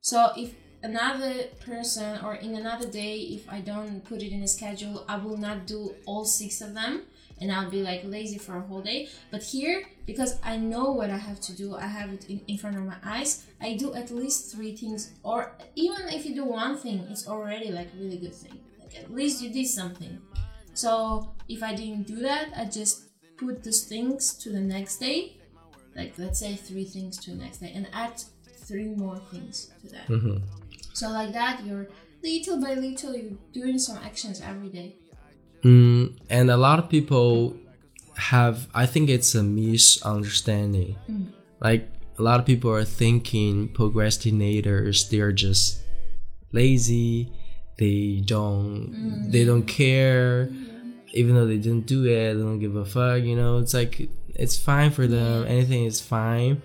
So 0.00 0.32
if 0.36 0.54
another 0.82 1.44
person 1.64 2.24
or 2.24 2.34
in 2.34 2.56
another 2.56 2.88
day, 2.88 3.18
if 3.18 3.48
I 3.48 3.60
don't 3.60 4.04
put 4.04 4.22
it 4.22 4.32
in 4.32 4.42
a 4.42 4.48
schedule, 4.48 5.04
I 5.08 5.16
will 5.18 5.36
not 5.36 5.66
do 5.66 5.94
all 6.06 6.24
six 6.24 6.60
of 6.60 6.74
them 6.74 7.02
and 7.42 7.50
I'll 7.52 7.70
be 7.70 7.82
like 7.82 8.02
lazy 8.04 8.38
for 8.38 8.56
a 8.56 8.60
whole 8.60 8.80
day. 8.80 9.08
But 9.32 9.42
here, 9.42 9.84
because 10.06 10.38
I 10.42 10.56
know 10.56 10.92
what 10.92 11.10
I 11.10 11.18
have 11.18 11.40
to 11.40 11.52
do, 11.52 11.74
I 11.74 11.86
have 11.86 12.12
it 12.12 12.30
in, 12.30 12.40
in 12.46 12.56
front 12.56 12.76
of 12.76 12.84
my 12.84 12.96
eyes, 13.04 13.44
I 13.60 13.76
do 13.76 13.92
at 13.94 14.10
least 14.10 14.54
three 14.54 14.76
things, 14.76 15.10
or 15.22 15.52
even 15.74 16.08
if 16.08 16.24
you 16.24 16.34
do 16.34 16.44
one 16.44 16.78
thing, 16.78 17.04
it's 17.10 17.26
already 17.28 17.70
like 17.70 17.88
a 17.92 17.96
really 18.02 18.18
good 18.18 18.34
thing. 18.34 18.58
Like 18.80 18.96
at 18.96 19.12
least 19.12 19.42
you 19.42 19.50
did 19.50 19.66
something. 19.66 20.20
So 20.74 21.34
if 21.48 21.62
I 21.62 21.74
didn't 21.74 22.06
do 22.06 22.16
that, 22.20 22.48
I 22.56 22.64
just 22.64 23.08
put 23.36 23.62
those 23.64 23.84
things 23.84 24.34
to 24.34 24.50
the 24.50 24.60
next 24.60 24.98
day, 24.98 25.36
like 25.96 26.14
let's 26.16 26.38
say 26.38 26.54
three 26.54 26.84
things 26.84 27.18
to 27.18 27.32
the 27.32 27.36
next 27.36 27.58
day, 27.58 27.72
and 27.74 27.88
add 27.92 28.22
three 28.68 28.86
more 28.86 29.18
things 29.30 29.72
to 29.82 29.88
that. 29.88 30.06
Mm-hmm. 30.08 30.36
So 30.94 31.08
like 31.10 31.32
that, 31.32 31.64
you're 31.66 31.88
little 32.22 32.60
by 32.60 32.74
little, 32.74 33.16
you're 33.16 33.32
doing 33.52 33.78
some 33.78 33.98
actions 33.98 34.40
every 34.40 34.68
day. 34.68 34.96
Mm, 35.64 36.18
and 36.28 36.50
a 36.50 36.56
lot 36.56 36.78
of 36.78 36.88
people 36.88 37.56
have, 38.16 38.68
I 38.74 38.86
think 38.86 39.08
it's 39.08 39.34
a 39.34 39.42
misunderstanding. 39.42 40.96
Like, 41.60 41.88
a 42.18 42.22
lot 42.22 42.40
of 42.40 42.46
people 42.46 42.70
are 42.70 42.84
thinking 42.84 43.68
procrastinators, 43.68 45.08
they're 45.08 45.32
just 45.32 45.80
lazy, 46.52 47.32
they 47.78 48.22
don't, 48.24 49.30
they 49.30 49.44
don't 49.44 49.64
care, 49.64 50.50
even 51.12 51.34
though 51.34 51.46
they 51.46 51.58
didn't 51.58 51.86
do 51.86 52.04
it, 52.04 52.34
they 52.34 52.40
don't 52.40 52.58
give 52.58 52.76
a 52.76 52.84
fuck, 52.84 53.22
you 53.22 53.36
know, 53.36 53.58
it's 53.58 53.74
like, 53.74 54.08
it's 54.34 54.56
fine 54.56 54.90
for 54.90 55.06
them, 55.06 55.46
anything 55.46 55.84
is 55.84 56.00
fine. 56.00 56.62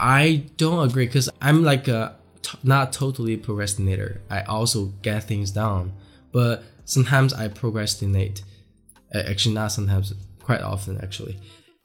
I 0.00 0.44
don't 0.56 0.88
agree 0.88 1.06
because 1.06 1.28
I'm 1.40 1.64
like 1.64 1.88
a 1.88 2.16
t- 2.42 2.58
not 2.62 2.92
totally 2.92 3.36
procrastinator. 3.36 4.20
I 4.30 4.42
also 4.42 4.92
get 5.02 5.24
things 5.24 5.50
done, 5.50 5.92
but 6.32 6.62
sometimes 6.88 7.32
I 7.32 7.48
procrastinate. 7.48 8.42
Actually, 9.14 9.54
not 9.54 9.68
sometimes, 9.72 10.12
quite 10.42 10.60
often 10.60 10.98
actually. 11.02 11.38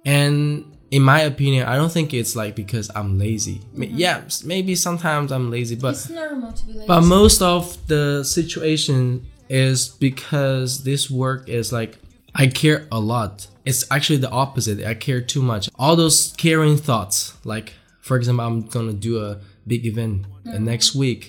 And 0.06 0.66
in 0.92 1.02
my 1.02 1.22
opinion, 1.22 1.66
I 1.68 1.76
don't 1.76 1.92
think 1.92 2.14
it's 2.14 2.36
like 2.36 2.56
because 2.56 2.92
I'm 2.96 3.18
lazy. 3.18 3.62
Ma- 3.74 3.86
Yeah, 4.04 4.22
maybe 4.46 4.76
sometimes 4.76 5.32
I'm 5.32 5.50
lazy, 5.50 5.76
but 5.76 5.94
It's 5.96 6.10
normal 6.10 6.52
to 6.54 6.66
be 6.66 6.74
lazy. 6.74 6.88
but 6.88 7.02
most 7.02 7.42
of 7.42 7.78
the 7.88 8.24
situation 8.24 9.26
is 9.50 9.90
because 9.90 10.84
this 10.84 11.10
work 11.10 11.48
is 11.50 11.72
like 11.72 11.98
I 12.36 12.48
care 12.48 12.88
a 12.92 13.00
lot. 13.00 13.48
It's 13.66 13.86
actually 13.92 14.18
the 14.18 14.30
opposite. 14.44 14.84
I 14.84 14.96
care 14.96 15.22
too 15.22 15.42
much. 15.42 15.70
All 15.80 15.96
those 15.96 16.34
caring 16.38 16.78
thoughts, 16.78 17.34
like 17.46 17.74
for 18.02 18.18
example, 18.18 18.46
I'm 18.46 18.62
gonna 18.68 18.94
do 18.94 19.14
a 19.24 19.40
big 19.66 19.86
event 19.86 20.26
uh, 20.46 20.58
next 20.58 20.94
week. 20.96 21.22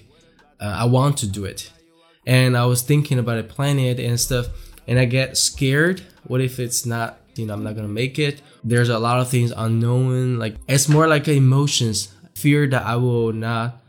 Uh, 0.61 0.75
I 0.83 0.85
want 0.87 1.19
to 1.19 1.27
do 1.27 1.45
it, 1.45 1.71
and 2.27 2.57
I 2.57 2.67
was 2.67 2.83
thinking 2.83 3.19
about 3.19 3.39
it, 3.39 3.49
planning 3.49 3.87
it 3.87 4.01
and 4.01 4.19
stuff, 4.19 4.49
and 4.87 4.99
I 4.99 5.05
get 5.05 5.37
scared. 5.37 6.03
What 6.25 6.41
if 6.41 6.59
it's 6.59 6.87
not? 6.87 7.19
You 7.37 7.47
know, 7.47 7.55
I'm 7.55 7.65
not 7.65 7.75
gonna 7.77 7.89
make 7.89 8.19
it. 8.19 8.41
There's 8.63 8.89
a 8.89 8.99
lot 8.99 9.21
of 9.21 9.29
things 9.29 9.53
unknown. 9.57 10.39
Like 10.39 10.57
it's 10.69 10.89
more 10.89 11.09
like 11.09 11.27
emotions, 11.29 12.09
fear 12.35 12.67
that 12.69 12.85
I 12.85 12.97
will 12.97 13.33
not 13.33 13.81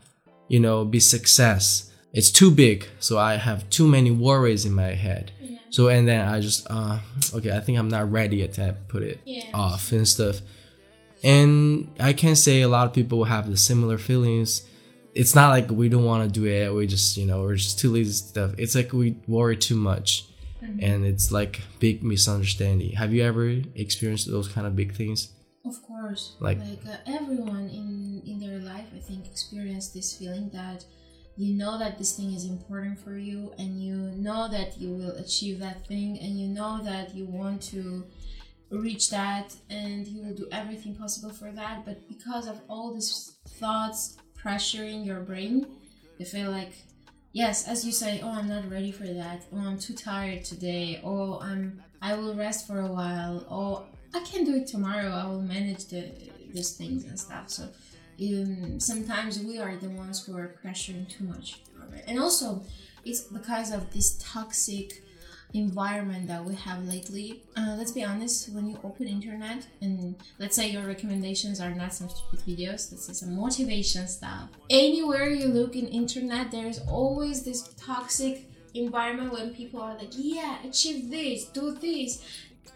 you 0.48 0.60
know, 0.60 0.84
be 0.84 1.00
success. 1.00 1.90
It's 2.12 2.30
too 2.30 2.50
big, 2.52 2.86
so 3.00 3.18
I 3.18 3.34
have 3.34 3.68
too 3.68 3.88
many 3.88 4.12
worries 4.12 4.64
in 4.64 4.72
my 4.72 4.94
head. 4.94 5.32
So 5.70 5.88
and 5.88 6.06
then 6.06 6.26
I 6.26 6.40
just 6.40 6.66
uh 6.70 6.98
okay, 7.34 7.50
I 7.56 7.60
think 7.60 7.78
I'm 7.78 7.88
not 7.88 8.10
ready 8.10 8.38
yet 8.38 8.54
to 8.54 8.76
put 8.88 9.02
it 9.02 9.20
Yeah. 9.24 9.42
off 9.52 9.92
and 9.92 10.06
stuff. 10.06 10.40
And 11.22 11.88
I 11.98 12.12
can 12.12 12.36
say 12.36 12.60
a 12.62 12.68
lot 12.68 12.86
of 12.86 12.92
people 12.92 13.24
have 13.24 13.50
the 13.50 13.56
similar 13.56 13.98
feelings. 13.98 14.62
It's 15.20 15.34
not 15.34 15.48
like 15.56 15.70
we 15.70 15.88
don't 15.88 16.04
want 16.04 16.22
to 16.26 16.40
do 16.40 16.44
it. 16.46 16.72
We 16.74 16.86
just 16.86 17.16
you 17.16 17.26
know 17.26 17.38
we're 17.42 17.56
just 17.56 17.78
too 17.78 17.90
lazy 17.96 18.12
stuff. 18.12 18.50
It's 18.58 18.74
like 18.74 18.92
we 18.92 19.06
worry 19.26 19.56
too 19.68 19.76
much, 19.90 20.08
and 20.86 20.98
it's 21.10 21.28
like 21.38 21.54
big 21.80 21.96
misunderstanding. 22.12 22.90
Have 23.02 23.10
you 23.14 23.22
ever 23.30 23.44
experienced 23.74 24.30
those 24.30 24.48
kind 24.54 24.66
of 24.66 24.72
big 24.82 24.90
things? 25.00 25.18
Of 25.64 25.76
course, 25.90 26.22
Like- 26.46 26.60
like, 26.60 26.84
uh, 26.86 26.98
everyone 27.18 27.66
in 27.80 27.88
in 28.30 28.36
their 28.44 28.58
life, 28.72 28.88
I 28.98 29.00
think, 29.08 29.20
experience 29.34 29.86
this 29.96 30.08
feeling 30.18 30.46
that 30.60 30.80
you 31.42 31.50
know 31.60 31.74
that 31.82 31.92
this 32.00 32.12
thing 32.16 32.30
is 32.38 32.44
important 32.56 32.96
for 33.04 33.16
you, 33.28 33.38
and 33.60 33.70
you 33.86 33.96
know 34.26 34.42
that 34.56 34.70
you 34.80 34.90
will 34.98 35.14
achieve 35.24 35.56
that 35.66 35.78
thing, 35.90 36.10
and 36.24 36.32
you 36.40 36.48
know 36.58 36.74
that 36.90 37.06
you 37.16 37.24
want 37.40 37.58
to 37.74 37.82
reach 38.86 39.04
that, 39.18 39.46
and 39.70 40.06
you 40.12 40.18
will 40.24 40.34
do 40.42 40.46
everything 40.60 40.94
possible 41.02 41.32
for 41.40 41.50
that. 41.60 41.76
But 41.86 41.96
because 42.14 42.46
of 42.52 42.56
all 42.68 42.88
these 42.94 43.12
thoughts 43.60 44.00
pressuring 44.46 45.04
your 45.04 45.20
brain, 45.20 45.66
you 46.18 46.26
feel 46.26 46.50
like 46.50 46.72
yes 47.32 47.68
as 47.68 47.84
you 47.84 47.92
say 47.92 48.20
oh 48.22 48.30
i'm 48.30 48.48
not 48.48 48.70
ready 48.70 48.92
for 48.92 49.06
that. 49.06 49.42
Oh 49.52 49.58
i'm 49.58 49.78
too 49.78 49.94
tired 49.94 50.44
today. 50.44 51.00
Oh 51.02 51.40
i'm 51.40 51.82
i 52.00 52.14
will 52.14 52.34
rest 52.34 52.66
for 52.66 52.80
a 52.80 52.86
while. 52.86 53.44
Oh 53.50 53.86
i 54.14 54.20
can 54.20 54.44
do 54.44 54.56
it 54.56 54.66
tomorrow. 54.66 55.10
I 55.10 55.26
will 55.26 55.42
manage 55.42 55.86
the 55.86 56.10
these 56.52 56.72
things 56.76 57.04
and 57.04 57.18
stuff. 57.18 57.50
So 57.50 57.64
um, 58.22 58.80
sometimes 58.80 59.40
we 59.40 59.58
are 59.58 59.76
the 59.76 59.90
ones 59.90 60.24
who 60.24 60.36
are 60.38 60.54
pressuring 60.64 61.08
too 61.08 61.24
much 61.24 61.60
and 62.06 62.18
also 62.18 62.62
it's 63.04 63.20
because 63.20 63.72
of 63.72 63.92
this 63.92 64.18
toxic 64.18 65.02
environment 65.58 66.28
that 66.28 66.44
we 66.44 66.54
have 66.54 66.84
lately. 66.84 67.42
Uh, 67.56 67.74
let's 67.78 67.92
be 67.92 68.04
honest 68.04 68.50
when 68.50 68.68
you 68.68 68.78
open 68.84 69.06
internet 69.06 69.66
and 69.80 70.14
let's 70.38 70.56
say 70.56 70.70
your 70.70 70.86
recommendations 70.86 71.60
are 71.60 71.70
not 71.70 71.92
some 71.94 72.08
stupid 72.08 72.40
videos 72.40 72.90
let's 72.90 73.06
say 73.06 73.12
some 73.12 73.34
motivation 73.36 74.06
stuff. 74.08 74.48
Anywhere 74.70 75.30
you 75.30 75.46
look 75.46 75.76
in 75.76 75.86
internet 75.88 76.50
there's 76.50 76.80
always 76.88 77.42
this 77.42 77.74
toxic 77.74 78.48
environment 78.74 79.32
when 79.32 79.54
people 79.54 79.80
are 79.80 79.96
like 79.96 80.12
yeah 80.12 80.56
achieve 80.64 81.10
this 81.10 81.44
do 81.46 81.72
this. 81.72 82.24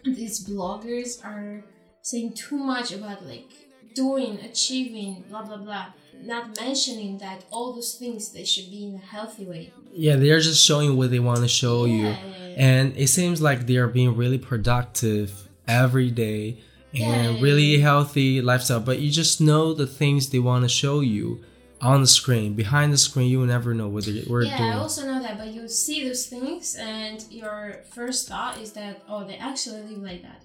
These 0.03 0.47
bloggers 0.47 1.23
are 1.23 1.63
saying 2.01 2.33
too 2.33 2.57
much 2.57 2.91
about 2.91 3.25
like 3.25 3.51
doing 3.93 4.39
achieving 4.41 5.23
blah 5.29 5.43
blah 5.43 5.57
blah 5.57 5.85
not 6.23 6.55
mentioning 6.59 7.17
that 7.17 7.43
all 7.51 7.73
those 7.73 7.95
things 7.95 8.29
they 8.31 8.43
should 8.45 8.69
be 8.69 8.83
in 8.85 8.95
a 8.95 9.05
healthy 9.15 9.45
way 9.45 9.73
Yeah, 9.93 10.15
they're 10.15 10.39
just 10.39 10.63
showing 10.63 10.95
what 10.97 11.09
they 11.11 11.19
want 11.19 11.39
to 11.39 11.47
show 11.47 11.85
you. 11.85 12.09
Yeah, 12.09 12.15
yeah, 12.23 12.47
yeah. 12.55 12.55
And 12.69 12.95
it 12.97 13.07
seems 13.07 13.41
like 13.41 13.65
they 13.67 13.77
are 13.77 13.87
being 13.87 14.15
really 14.15 14.37
productive 14.37 15.47
every 15.67 16.09
day 16.11 16.59
and 16.93 17.41
really 17.41 17.79
healthy 17.79 18.41
lifestyle, 18.41 18.79
but 18.79 18.99
you 18.99 19.09
just 19.11 19.41
know 19.41 19.73
the 19.73 19.87
things 19.87 20.29
they 20.29 20.39
want 20.39 20.63
to 20.63 20.69
show 20.69 20.99
you 20.99 21.43
on 21.81 22.01
the 22.01 22.07
screen. 22.07 22.53
Behind 22.53 22.91
the 22.93 22.97
screen, 22.97 23.29
you 23.31 23.39
will 23.39 23.47
never 23.57 23.73
know 23.73 23.87
what 23.87 24.05
they- 24.05 24.23
we're 24.27 24.45
yeah, 24.45 24.75
I 24.77 24.79
also 24.85 25.05
know 25.05 25.21
that, 25.21 25.37
but 25.37 25.47
you 25.55 25.67
see 25.67 25.97
those 26.07 26.25
things, 26.27 26.75
and 26.75 27.17
your 27.31 27.57
first 27.95 28.27
thought 28.27 28.59
is 28.63 28.73
that 28.73 29.03
oh, 29.09 29.25
they 29.25 29.37
actually 29.37 29.81
live 29.89 30.03
like 30.11 30.21
that. 30.21 30.41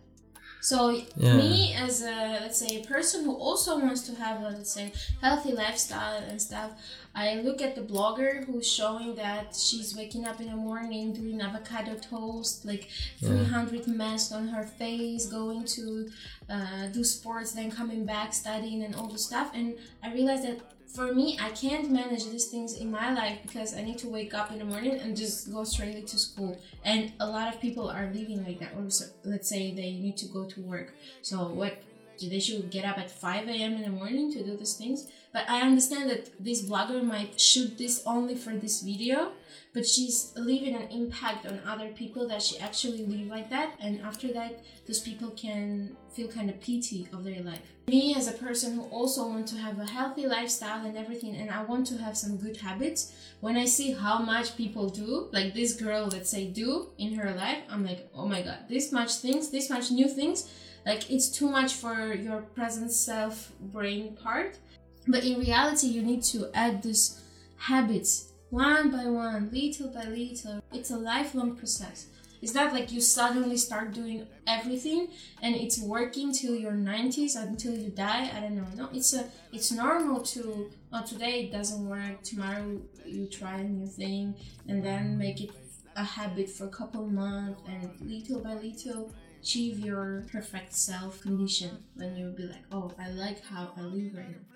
So 0.60 1.00
Yeah. 1.16 1.36
me 1.36 1.74
as 1.74 2.02
a 2.02 2.38
let's 2.42 2.58
say 2.58 2.82
a 2.82 2.84
person 2.84 3.24
who 3.24 3.34
also 3.36 3.78
wants 3.78 4.02
to 4.08 4.14
have 4.16 4.42
a 4.42 4.50
let's 4.50 4.72
say 4.72 4.92
healthy 5.20 5.52
lifestyle 5.52 6.16
and 6.28 6.40
stuff, 6.42 6.72
I 7.14 7.36
look 7.36 7.62
at 7.62 7.74
the 7.74 7.82
blogger 7.82 8.44
who's 8.44 8.66
showing 8.70 9.14
that 9.14 9.56
she's 9.56 9.96
waking 9.96 10.26
up 10.26 10.40
in 10.40 10.48
the 10.50 10.56
morning 10.56 11.12
doing 11.14 11.40
avocado 11.40 11.94
toast, 11.94 12.64
like 12.66 12.88
300 13.20 13.86
masks 13.86 14.32
on 14.32 14.48
her 14.48 14.64
face, 14.64 15.26
going 15.26 15.64
to 15.64 16.10
uh, 16.50 16.86
do 16.88 17.02
sports, 17.04 17.52
then 17.52 17.70
coming 17.70 18.04
back 18.04 18.34
studying 18.34 18.82
and 18.82 18.94
all 18.94 19.08
the 19.08 19.18
stuff. 19.18 19.50
And 19.54 19.76
I 20.02 20.12
realized 20.12 20.44
that 20.44 20.60
for 20.96 21.12
me, 21.12 21.38
I 21.38 21.50
can't 21.50 21.90
manage 21.90 22.24
these 22.30 22.46
things 22.46 22.78
in 22.78 22.90
my 22.90 23.12
life 23.12 23.38
because 23.42 23.76
I 23.76 23.82
need 23.82 23.98
to 23.98 24.08
wake 24.08 24.32
up 24.32 24.50
in 24.50 24.58
the 24.58 24.64
morning 24.64 24.98
and 24.98 25.14
just 25.14 25.52
go 25.52 25.62
straight 25.62 26.06
to 26.06 26.18
school. 26.18 26.58
And 26.84 27.12
a 27.20 27.26
lot 27.26 27.52
of 27.52 27.60
people 27.60 27.90
are 27.90 28.06
living 28.06 28.42
like 28.44 28.58
that. 28.60 28.72
Or 28.76 28.88
so, 28.88 29.04
let's 29.22 29.46
say 29.46 29.74
they 29.74 29.92
need 29.92 30.16
to 30.16 30.26
go 30.26 30.46
to 30.46 30.60
work. 30.62 30.94
So 31.20 31.48
what? 31.48 31.74
They 32.18 32.40
should 32.40 32.70
get 32.70 32.86
up 32.86 32.96
at 32.96 33.10
5 33.10 33.46
a.m. 33.46 33.74
in 33.74 33.82
the 33.82 33.90
morning 33.90 34.32
to 34.32 34.42
do 34.42 34.56
these 34.56 34.72
things. 34.72 35.06
But 35.36 35.50
I 35.50 35.60
understand 35.60 36.08
that 36.08 36.42
this 36.42 36.62
blogger 36.62 37.04
might 37.04 37.38
shoot 37.38 37.76
this 37.76 38.02
only 38.06 38.36
for 38.36 38.54
this 38.56 38.80
video, 38.80 39.32
but 39.74 39.86
she's 39.86 40.32
leaving 40.34 40.74
an 40.74 40.88
impact 40.88 41.44
on 41.44 41.60
other 41.66 41.88
people 41.88 42.26
that 42.28 42.40
she 42.40 42.58
actually 42.58 43.04
live 43.04 43.26
like 43.26 43.50
that, 43.50 43.74
and 43.78 44.00
after 44.00 44.32
that, 44.32 44.64
those 44.86 45.00
people 45.00 45.28
can 45.32 45.94
feel 46.10 46.28
kind 46.28 46.48
of 46.48 46.58
pity 46.62 47.06
of 47.12 47.22
their 47.22 47.42
life. 47.42 47.60
Me 47.86 48.14
as 48.14 48.28
a 48.28 48.32
person 48.32 48.76
who 48.76 48.84
also 48.84 49.28
want 49.28 49.46
to 49.48 49.56
have 49.56 49.78
a 49.78 49.84
healthy 49.84 50.26
lifestyle 50.26 50.86
and 50.86 50.96
everything, 50.96 51.36
and 51.36 51.50
I 51.50 51.64
want 51.64 51.86
to 51.88 51.98
have 51.98 52.16
some 52.16 52.38
good 52.38 52.56
habits. 52.56 53.12
When 53.40 53.58
I 53.58 53.66
see 53.66 53.92
how 53.92 54.20
much 54.20 54.56
people 54.56 54.88
do, 54.88 55.28
like 55.34 55.52
this 55.52 55.74
girl, 55.74 56.08
let's 56.10 56.30
say, 56.30 56.46
do 56.46 56.88
in 56.96 57.12
her 57.12 57.34
life, 57.34 57.58
I'm 57.68 57.84
like, 57.84 58.08
oh 58.14 58.26
my 58.26 58.40
god, 58.40 58.60
this 58.70 58.90
much 58.90 59.16
things, 59.16 59.50
this 59.50 59.68
much 59.68 59.90
new 59.90 60.08
things, 60.08 60.48
like 60.86 61.10
it's 61.10 61.28
too 61.28 61.50
much 61.50 61.74
for 61.74 62.14
your 62.14 62.40
present 62.40 62.90
self 62.90 63.52
brain 63.60 64.16
part 64.16 64.56
but 65.06 65.24
in 65.24 65.38
reality, 65.38 65.88
you 65.88 66.02
need 66.02 66.22
to 66.24 66.50
add 66.54 66.82
these 66.82 67.20
habits 67.58 68.32
one 68.50 68.90
by 68.90 69.06
one, 69.06 69.50
little 69.52 69.88
by 69.88 70.04
little. 70.04 70.62
It's 70.72 70.90
a 70.90 70.96
lifelong 70.96 71.56
process. 71.56 72.06
It's 72.42 72.54
not 72.54 72.72
like 72.72 72.92
you 72.92 73.00
suddenly 73.00 73.56
start 73.56 73.92
doing 73.92 74.26
everything 74.46 75.08
and 75.42 75.56
it's 75.56 75.80
working 75.80 76.32
till 76.32 76.54
your 76.54 76.72
90s 76.72 77.34
until 77.34 77.74
you 77.74 77.90
die. 77.90 78.30
I 78.34 78.40
don't 78.40 78.56
know. 78.56 78.66
No, 78.76 78.88
it's 78.92 79.14
a 79.14 79.28
it's 79.52 79.72
normal 79.72 80.20
to 80.20 80.70
oh, 80.92 81.04
today 81.04 81.44
it 81.44 81.52
doesn't 81.52 81.88
work. 81.88 82.22
Tomorrow 82.22 82.80
you 83.04 83.26
try 83.26 83.58
a 83.58 83.64
new 83.64 83.86
thing 83.86 84.34
and 84.68 84.84
then 84.84 85.18
make 85.18 85.40
it 85.40 85.50
a 85.96 86.04
habit 86.04 86.50
for 86.50 86.66
a 86.66 86.68
couple 86.68 87.06
months 87.06 87.62
and 87.66 87.90
little 88.02 88.40
by 88.40 88.54
little 88.54 89.12
achieve 89.42 89.78
your 89.78 90.24
perfect 90.30 90.74
self 90.74 91.20
condition. 91.22 91.70
when 91.94 92.16
you'll 92.16 92.32
be 92.32 92.44
like, 92.44 92.64
oh, 92.70 92.92
I 92.98 93.10
like 93.10 93.44
how 93.44 93.72
I 93.76 93.80
live 93.80 94.14
right 94.14 94.30
now. 94.30 94.55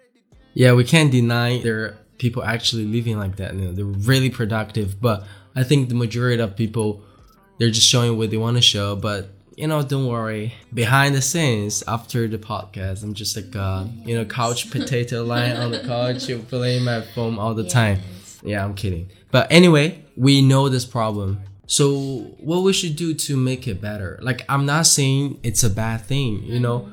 Yeah, 0.54 0.72
we 0.72 0.84
can't 0.84 1.10
deny 1.10 1.60
there 1.60 1.84
are 1.84 1.98
people 2.18 2.44
actually 2.44 2.84
living 2.84 3.18
like 3.18 3.36
that. 3.36 3.54
You 3.54 3.66
know, 3.66 3.72
they're 3.72 3.84
really 3.84 4.30
productive, 4.30 5.00
but 5.00 5.24
I 5.54 5.64
think 5.64 5.88
the 5.88 5.94
majority 5.94 6.42
of 6.42 6.56
people 6.56 7.02
they're 7.58 7.70
just 7.70 7.86
showing 7.88 8.16
what 8.16 8.30
they 8.30 8.38
want 8.38 8.56
to 8.56 8.62
show. 8.62 8.96
But 8.96 9.30
you 9.56 9.66
know, 9.66 9.82
don't 9.82 10.06
worry. 10.06 10.54
Behind 10.72 11.14
the 11.14 11.20
scenes, 11.20 11.82
after 11.86 12.26
the 12.26 12.38
podcast, 12.38 13.02
I'm 13.02 13.14
just 13.14 13.36
like 13.36 13.54
uh, 13.54 13.84
you 14.04 14.16
know, 14.16 14.24
couch 14.24 14.70
potato 14.70 15.24
lying 15.34 15.56
on 15.56 15.70
the 15.70 15.80
couch, 15.80 16.30
playing 16.48 16.84
my 16.84 17.02
phone 17.02 17.38
all 17.38 17.54
the 17.54 17.68
time. 17.68 18.00
Yeah, 18.42 18.64
I'm 18.64 18.74
kidding. 18.74 19.10
But 19.30 19.50
anyway, 19.50 20.02
we 20.16 20.40
know 20.40 20.68
this 20.68 20.86
problem. 20.86 21.40
So 21.66 22.34
what 22.38 22.62
we 22.62 22.72
should 22.72 22.96
do 22.96 23.14
to 23.14 23.36
make 23.36 23.68
it 23.68 23.80
better? 23.80 24.18
Like 24.22 24.44
I'm 24.48 24.66
not 24.66 24.86
saying 24.86 25.38
it's 25.42 25.62
a 25.62 25.70
bad 25.70 26.02
thing, 26.02 26.42
you 26.42 26.58
know 26.58 26.90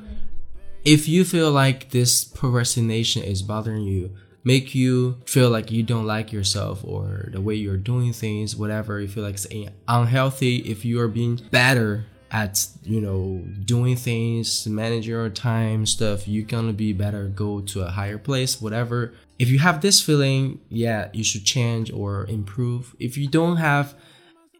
if 0.84 1.08
you 1.08 1.24
feel 1.24 1.50
like 1.50 1.90
this 1.90 2.24
procrastination 2.24 3.22
is 3.22 3.42
bothering 3.42 3.82
you, 3.82 4.14
make 4.44 4.74
you 4.74 5.20
feel 5.26 5.50
like 5.50 5.70
you 5.70 5.82
don't 5.82 6.06
like 6.06 6.32
yourself 6.32 6.82
or 6.84 7.28
the 7.32 7.40
way 7.40 7.54
you're 7.54 7.76
doing 7.76 8.12
things, 8.12 8.56
whatever, 8.56 9.00
you 9.00 9.08
feel 9.08 9.24
like 9.24 9.34
it's 9.34 9.46
unhealthy, 9.86 10.58
if 10.58 10.84
you 10.84 11.00
are 11.00 11.08
being 11.08 11.40
better 11.50 12.06
at 12.30 12.66
you 12.82 13.00
know 13.00 13.42
doing 13.64 13.96
things 13.96 14.66
manage 14.66 15.06
your 15.06 15.30
time 15.30 15.86
stuff 15.86 16.28
you're 16.28 16.44
gonna 16.44 16.72
be 16.72 16.92
better 16.92 17.28
go 17.28 17.60
to 17.60 17.80
a 17.80 17.90
higher 17.90 18.18
place 18.18 18.60
whatever. 18.60 19.14
If 19.38 19.48
you 19.48 19.58
have 19.60 19.80
this 19.80 20.02
feeling 20.02 20.60
yeah 20.68 21.08
you 21.12 21.24
should 21.24 21.44
change 21.44 21.90
or 21.90 22.26
improve. 22.26 22.94
If 22.98 23.16
you 23.16 23.28
don't 23.28 23.56
have 23.56 23.94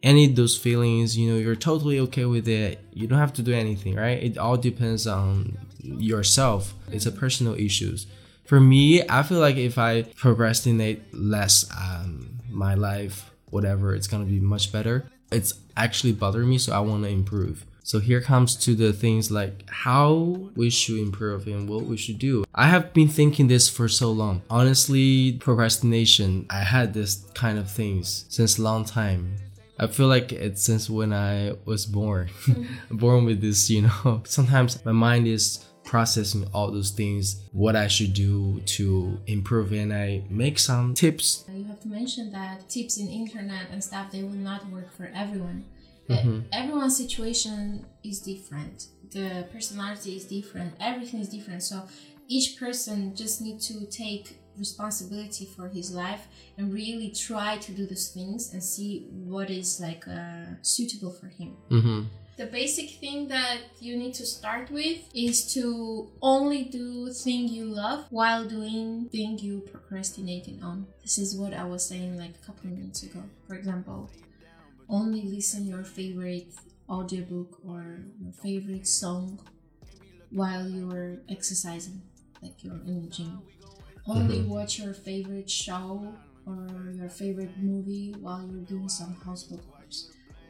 any 0.03 0.25
of 0.25 0.37
those 0.37 0.57
feelings 0.57 1.19
you 1.19 1.31
know 1.31 1.39
you're 1.39 1.57
totally 1.57 2.01
okay 2.01 2.25
with 2.25 2.49
it. 2.49 2.81
You 2.95 3.07
don't 3.07 3.19
have 3.19 3.35
to 3.35 3.43
do 3.43 3.53
anything 3.53 3.97
right? 3.97 4.23
It 4.23 4.39
all 4.39 4.57
depends 4.57 5.07
on 5.07 5.59
yourself. 5.83 6.75
It's 6.91 7.07
a 7.07 7.13
personal 7.13 7.55
issues. 7.55 8.07
For 8.45 8.61
me, 8.61 9.03
I 9.09 9.23
feel 9.23 9.41
like 9.41 9.57
if 9.57 9.79
I 9.79 10.03
procrastinate 10.03 11.15
less, 11.15 11.71
um, 11.79 12.41
my 12.51 12.75
life, 12.75 13.31
whatever, 13.51 13.95
it's 13.95 14.07
gonna 14.07 14.25
be 14.25 14.41
much 14.41 14.73
better. 14.73 15.11
It's 15.31 15.55
actually 15.77 16.13
bothering 16.13 16.49
me, 16.49 16.59
so 16.59 16.73
I 16.73 16.81
want 16.81 17.05
to 17.05 17.11
improve. 17.11 17.65
So 17.83 18.01
here 18.01 18.21
comes 18.21 18.55
to 18.57 18.75
the 18.75 18.93
things 18.93 19.31
like 19.31 19.65
how 19.71 20.51
we 20.55 20.69
should 20.69 20.99
improve 20.99 21.47
and 21.47 21.67
what 21.67 21.85
we 21.85 21.97
should 21.97 22.19
do. 22.19 22.45
I 22.55 22.67
have 22.67 22.93
been 22.93 23.09
thinking 23.09 23.49
this 23.49 23.71
for 23.71 23.89
so 23.89 24.11
long. 24.13 24.43
Honestly, 24.51 25.33
procrastination, 25.33 26.45
I 26.51 26.61
had 26.61 26.93
this 26.93 27.25
kind 27.33 27.59
of 27.59 27.71
things 27.71 28.27
since 28.29 28.59
long 28.59 28.85
time. 28.85 29.37
I 29.79 29.87
feel 29.87 30.09
like 30.09 30.33
it's 30.33 30.63
since 30.63 30.91
when 30.91 31.15
I 31.15 31.55
was 31.65 31.87
born, 31.87 32.29
born 32.91 33.25
with 33.25 33.41
this, 33.41 33.71
you 33.71 33.83
know. 33.83 34.23
Sometimes 34.27 34.85
my 34.85 34.93
mind 34.93 35.27
is 35.27 35.65
processing 35.89 36.47
all 36.53 36.71
those 36.71 36.91
things, 36.91 37.41
what 37.53 37.75
I 37.75 37.89
should 37.89 38.13
do 38.13 38.61
to 38.77 39.19
improve, 39.27 39.73
and 39.73 39.91
I 39.91 40.23
make 40.29 40.59
some 40.59 40.93
tips. 40.93 41.47
You 41.51 41.65
have 41.65 41.81
to 41.81 41.89
mention 41.89 42.31
that 42.33 42.69
tips 42.69 42.99
in 42.99 43.09
internet 43.09 43.71
and 43.73 43.83
stuff 43.83 44.13
they 44.13 44.23
will 44.23 44.43
not 44.51 44.69
work 44.71 44.93
for 44.95 45.11
everyone. 45.15 45.65
Mm-hmm. 46.11 46.41
Everyone's 46.53 46.97
situation 46.97 47.87
is 48.05 48.21
different. 48.21 48.89
The 49.11 49.47
personality 49.51 50.15
is 50.17 50.25
different. 50.27 50.75
Everything 50.79 51.21
is 51.21 51.31
different. 51.31 51.63
So 51.63 51.83
each 52.29 52.59
person 52.61 53.17
just 53.17 53.41
need 53.41 53.59
to 53.63 53.87
take 53.87 54.39
responsibility 54.59 55.47
for 55.47 55.69
his 55.69 55.91
life 55.91 56.29
and 56.59 56.71
really 56.71 57.11
try 57.11 57.57
to 57.57 57.73
do 57.73 57.87
those 57.87 58.09
things 58.09 58.53
and 58.53 58.63
see 58.63 59.07
what 59.11 59.49
is 59.49 59.81
like 59.81 60.07
uh, 60.07 60.53
suitable 60.61 61.13
for 61.13 61.29
him. 61.29 61.57
Mm-hmm 61.71 62.01
the 62.39 62.47
basic 62.47 62.89
thing 63.01 63.27
that 63.27 63.59
you 63.81 63.97
need 63.97 64.15
to 64.15 64.25
start 64.25 64.71
with 64.71 65.01
is 65.13 65.53
to 65.55 66.09
only 66.23 66.63
do 66.63 67.13
thing 67.13 67.49
you 67.49 67.65
love 67.65 68.07
while 68.11 68.45
doing 68.45 69.09
thing 69.11 69.37
you 69.39 69.61
procrastinating 69.73 70.63
on. 70.63 70.87
This 71.03 71.19
is 71.19 71.37
what 71.37 71.53
I 71.53 71.65
was 71.65 71.85
saying 71.85 72.17
like 72.17 72.35
a 72.41 72.47
couple 72.47 72.71
of 72.71 72.79
minutes 72.79 73.03
ago. 73.03 73.25
For 73.49 73.55
example, 73.55 74.09
only 74.89 75.23
listen 75.23 75.67
your 75.67 75.83
favorite 75.83 76.55
audiobook 76.89 77.59
or 77.67 78.05
your 78.23 78.33
favorite 78.33 78.87
song 78.87 79.41
while 80.31 80.69
you're 80.69 81.19
exercising, 81.29 82.01
like 82.41 82.63
you're 82.63 82.81
in 82.87 83.03
the 83.03 83.09
gym. 83.09 83.43
Only 84.07 84.39
mm-hmm. 84.39 84.51
watch 84.51 84.79
your 84.79 84.95
favorite 84.95 85.51
show 85.51 86.15
or 86.47 86.93
your 86.95 87.09
favorite 87.09 87.59
movie 87.59 88.15
while 88.21 88.47
you're 88.49 88.65
doing 88.65 88.89
some 88.89 89.17
household 89.27 89.65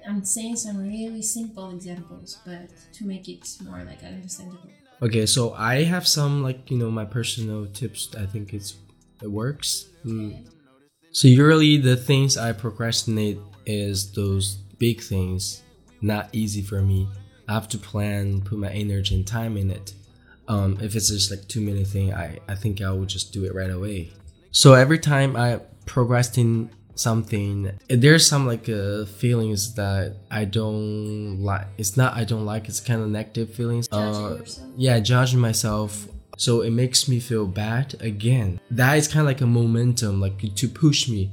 I'm 0.07 0.25
saying 0.25 0.57
some 0.57 0.79
really 0.79 1.23
simple 1.23 1.71
examples, 1.71 2.39
but 2.45 2.69
to 2.95 3.05
make 3.05 3.29
it 3.29 3.47
more 3.63 3.83
like 3.85 4.03
understandable. 4.03 4.71
Okay, 5.01 5.27
so 5.27 5.53
I 5.55 5.85
have 5.85 6.07
some 6.09 6.43
like 6.43 6.71
you 6.71 6.79
know 6.79 6.91
my 6.91 7.05
personal 7.05 7.67
tips. 7.67 8.15
I 8.17 8.27
think 8.27 8.53
it's 8.53 8.77
it 9.23 9.31
works. 9.31 9.89
Mm. 10.05 10.47
So 11.13 11.29
usually 11.29 11.79
the 11.79 11.97
things 11.97 12.37
I 12.37 12.53
procrastinate 12.53 13.39
is 13.67 14.13
those 14.13 14.57
big 14.79 15.01
things, 15.01 15.63
not 16.01 16.29
easy 16.33 16.63
for 16.63 16.81
me. 16.81 17.09
I 17.49 17.55
have 17.55 17.69
to 17.69 17.79
plan, 17.79 18.43
put 18.43 18.59
my 18.59 18.71
energy 18.71 19.15
and 19.15 19.27
time 19.27 19.57
in 19.57 19.71
it. 19.71 19.95
Um, 20.49 20.79
if 20.81 20.95
it's 20.95 21.09
just 21.09 21.31
like 21.31 21.47
too 21.49 21.61
many 21.61 21.85
things, 21.85 22.15
I 22.15 22.39
I 22.49 22.55
think 22.55 22.83
I 22.83 22.91
will 22.91 23.07
just 23.07 23.33
do 23.33 23.45
it 23.45 23.55
right 23.55 23.71
away. 23.71 24.13
So 24.51 24.75
every 24.75 24.99
time 24.99 25.37
I 25.37 25.61
procrastinate 25.87 26.71
something. 26.99 27.71
There's 27.89 28.27
some 28.27 28.47
like 28.47 28.69
uh, 28.69 29.05
feelings 29.05 29.75
that 29.75 30.17
i 30.31 30.45
don't 30.45 31.43
like. 31.43 31.67
It's 31.79 31.97
not 31.97 32.15
i 32.15 32.25
don't 32.25 32.45
like 32.45 32.69
it's 32.69 32.81
kind 32.81 33.03
of 33.03 33.09
negative 33.09 33.55
feelings. 33.55 33.89
Uh, 33.91 34.45
yeah 34.77 35.01
judging 35.01 35.41
myself. 35.41 36.09
So 36.37 36.61
it 36.61 36.71
makes 36.71 37.09
me 37.09 37.19
feel 37.19 37.47
bad 37.47 37.97
again. 38.01 38.61
That 38.71 38.97
is 38.97 39.09
kind 39.09 39.21
of 39.21 39.27
like 39.27 39.41
a 39.41 39.47
momentum 39.47 40.21
like 40.21 40.55
to 40.55 40.69
push 40.69 41.09
me. 41.09 41.31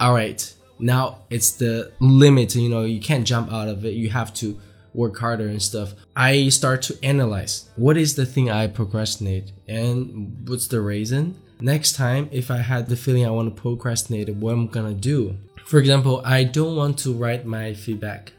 All 0.00 0.14
right 0.14 0.40
now 0.78 1.18
it's 1.30 1.52
the 1.52 1.92
limit 2.00 2.54
you 2.56 2.68
know 2.68 2.82
you 2.82 3.00
can't 3.00 3.26
jump 3.26 3.52
out 3.52 3.68
of 3.68 3.84
it. 3.84 3.94
You 3.94 4.10
have 4.10 4.34
to 4.34 4.58
work 4.94 5.18
harder 5.18 5.46
and 5.46 5.62
stuff. 5.62 5.94
I 6.14 6.48
start 6.50 6.82
to 6.82 6.98
analyze 7.02 7.70
what 7.76 7.96
is 7.96 8.14
the 8.14 8.26
thing 8.26 8.50
i 8.50 8.66
procrastinate 8.66 9.52
and 9.66 10.46
what's 10.46 10.66
the 10.68 10.80
reason 10.80 11.34
next 11.62 11.92
time 11.92 12.28
if 12.32 12.50
I 12.50 12.58
had 12.58 12.88
the 12.88 12.96
feeling 12.96 13.26
I 13.26 13.30
want 13.30 13.54
to 13.54 13.60
procrastinate, 13.60 14.28
what 14.36 14.52
I'm 14.52 14.66
gonna 14.66 14.94
do. 14.94 15.36
For 15.64 15.78
example, 15.78 16.22
I 16.24 16.44
don't 16.44 16.76
want 16.76 16.98
to 17.00 17.12
write 17.12 17.46
my 17.46 17.74
feedback. 17.74 18.32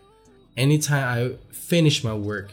Anytime 0.56 1.04
I 1.04 1.54
finish 1.54 2.04
my 2.04 2.14
work, 2.14 2.52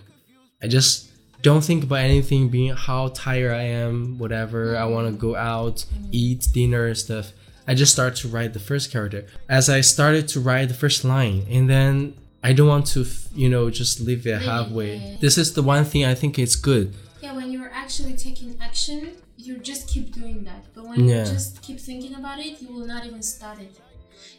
I 0.62 0.68
just 0.68 1.10
don't 1.42 1.64
think 1.64 1.84
about 1.84 2.00
anything 2.00 2.48
being 2.48 2.74
how 2.74 3.08
tired 3.08 3.52
I 3.52 3.62
am, 3.62 4.18
whatever. 4.18 4.76
I 4.76 4.84
want 4.84 5.08
to 5.08 5.12
go 5.12 5.36
out, 5.36 5.84
eat 6.12 6.48
dinner 6.52 6.86
and 6.86 6.96
stuff. 6.96 7.32
I 7.66 7.74
just 7.74 7.92
start 7.92 8.16
to 8.16 8.28
write 8.28 8.52
the 8.52 8.60
first 8.60 8.90
character. 8.90 9.26
As 9.48 9.68
I 9.68 9.80
started 9.80 10.28
to 10.28 10.40
write 10.40 10.68
the 10.68 10.74
first 10.74 11.04
line, 11.04 11.46
and 11.50 11.68
then 11.68 12.14
I 12.42 12.52
don't 12.52 12.68
want 12.68 12.86
to, 12.88 13.06
you 13.34 13.48
know, 13.48 13.70
just 13.70 14.00
leave 14.00 14.26
it 14.26 14.42
halfway. 14.42 15.18
This 15.20 15.36
is 15.36 15.52
the 15.54 15.62
one 15.62 15.84
thing 15.84 16.04
I 16.04 16.14
think 16.14 16.38
it's 16.38 16.56
good. 16.56 16.94
Yeah, 17.20 17.36
when 17.36 17.52
you're 17.52 17.70
actually 17.72 18.16
taking 18.16 18.56
action, 18.60 19.12
you 19.36 19.58
just 19.58 19.88
keep 19.88 20.14
doing 20.14 20.44
that. 20.44 20.64
But 20.74 20.84
when 20.88 21.06
yeah. 21.06 21.24
you 21.24 21.32
just 21.32 21.60
keep 21.62 21.78
thinking 21.78 22.14
about 22.14 22.38
it, 22.38 22.62
you 22.62 22.68
will 22.68 22.86
not 22.86 23.04
even 23.04 23.22
start 23.22 23.60
it. 23.60 23.78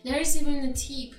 There 0.03 0.19
is 0.19 0.39
even 0.41 0.55
a 0.65 0.73
tip 0.73 1.13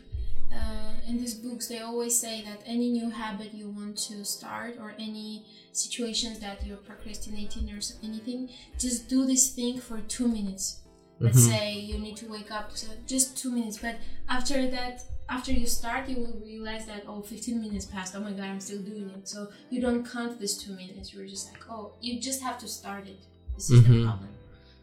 uh, 0.55 0.93
in 1.09 1.17
these 1.19 1.35
books 1.35 1.67
they 1.69 1.81
always 1.81 2.19
say 2.19 2.43
that 2.43 2.63
any 2.67 2.91
new 2.91 3.11
habit 3.11 3.55
you 3.55 3.69
want 3.69 3.97
to 3.97 4.25
start 4.25 4.77
or 4.81 4.95
any 4.99 5.45
situations 5.73 6.39
that 6.41 6.65
you're 6.67 6.77
procrastinating 6.77 7.71
or 7.71 7.81
anything 8.03 8.49
just 8.79 9.09
do 9.09 9.25
this 9.25 9.51
thing 9.51 9.81
for 9.81 10.01
two 10.09 10.29
minutes 10.29 10.81
let's 11.21 11.45
say 11.45 11.73
you 11.73 11.99
need 11.99 12.17
to 12.17 12.27
wake 12.27 12.51
up 12.51 12.77
so 12.77 12.89
just 13.07 13.37
two 13.37 13.51
minutes 13.51 13.79
but 13.79 13.97
after 14.29 14.69
that 14.69 15.03
after 15.35 15.53
you 15.53 15.67
start 15.67 16.09
you 16.09 16.17
will 16.23 16.39
realize 16.45 16.85
that 16.87 17.03
oh 17.09 17.21
15 17.23 17.61
minutes 17.61 17.87
passed 17.87 18.15
oh 18.17 18.21
my 18.21 18.33
god 18.33 18.47
i'm 18.53 18.61
still 18.61 18.83
doing 18.83 19.09
it 19.17 19.29
so 19.29 19.49
you 19.71 19.81
don't 19.81 20.05
count 20.15 20.39
these 20.41 20.57
two 20.63 20.73
minutes 20.83 21.13
you're 21.13 21.27
just 21.27 21.51
like 21.53 21.63
oh 21.71 21.93
you 22.01 22.21
just 22.21 22.43
have 22.43 22.59
to 22.59 22.69
start 22.69 23.07
it 23.07 23.21
this 23.57 23.71
is 23.71 23.83
the 23.83 24.05
problem 24.05 24.29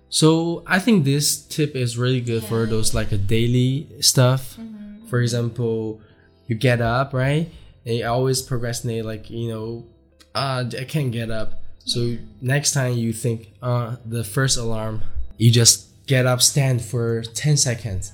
So 0.10 0.64
I 0.66 0.80
think 0.80 1.06
this 1.06 1.38
tip 1.38 1.76
is 1.76 1.98
really 1.98 2.22
good 2.22 2.44
for 2.44 2.66
those 2.66 2.94
like 2.96 3.12
a 3.12 3.18
daily 3.18 3.88
stuff. 4.02 4.58
Mm-hmm. 4.58 5.06
For 5.06 5.22
example, 5.22 6.02
you 6.48 6.56
get 6.56 6.82
up, 6.82 7.14
right? 7.14 7.50
And 7.86 7.96
you 7.96 8.08
always 8.08 8.42
procrastinate, 8.42 9.06
like, 9.06 9.30
you 9.30 9.50
know, 9.50 9.86
uh, 10.34 10.66
I 10.80 10.84
can't 10.86 11.12
get 11.12 11.30
up. 11.30 11.62
So 11.86 12.18
next 12.42 12.74
time 12.74 12.94
you 12.98 13.14
think, 13.14 13.54
uh, 13.62 13.98
the 14.06 14.24
first 14.24 14.58
alarm, 14.58 15.04
you 15.38 15.52
just 15.52 16.06
get 16.08 16.26
up, 16.26 16.42
stand 16.42 16.82
for 16.82 17.22
10 17.22 17.58
seconds. 17.58 18.12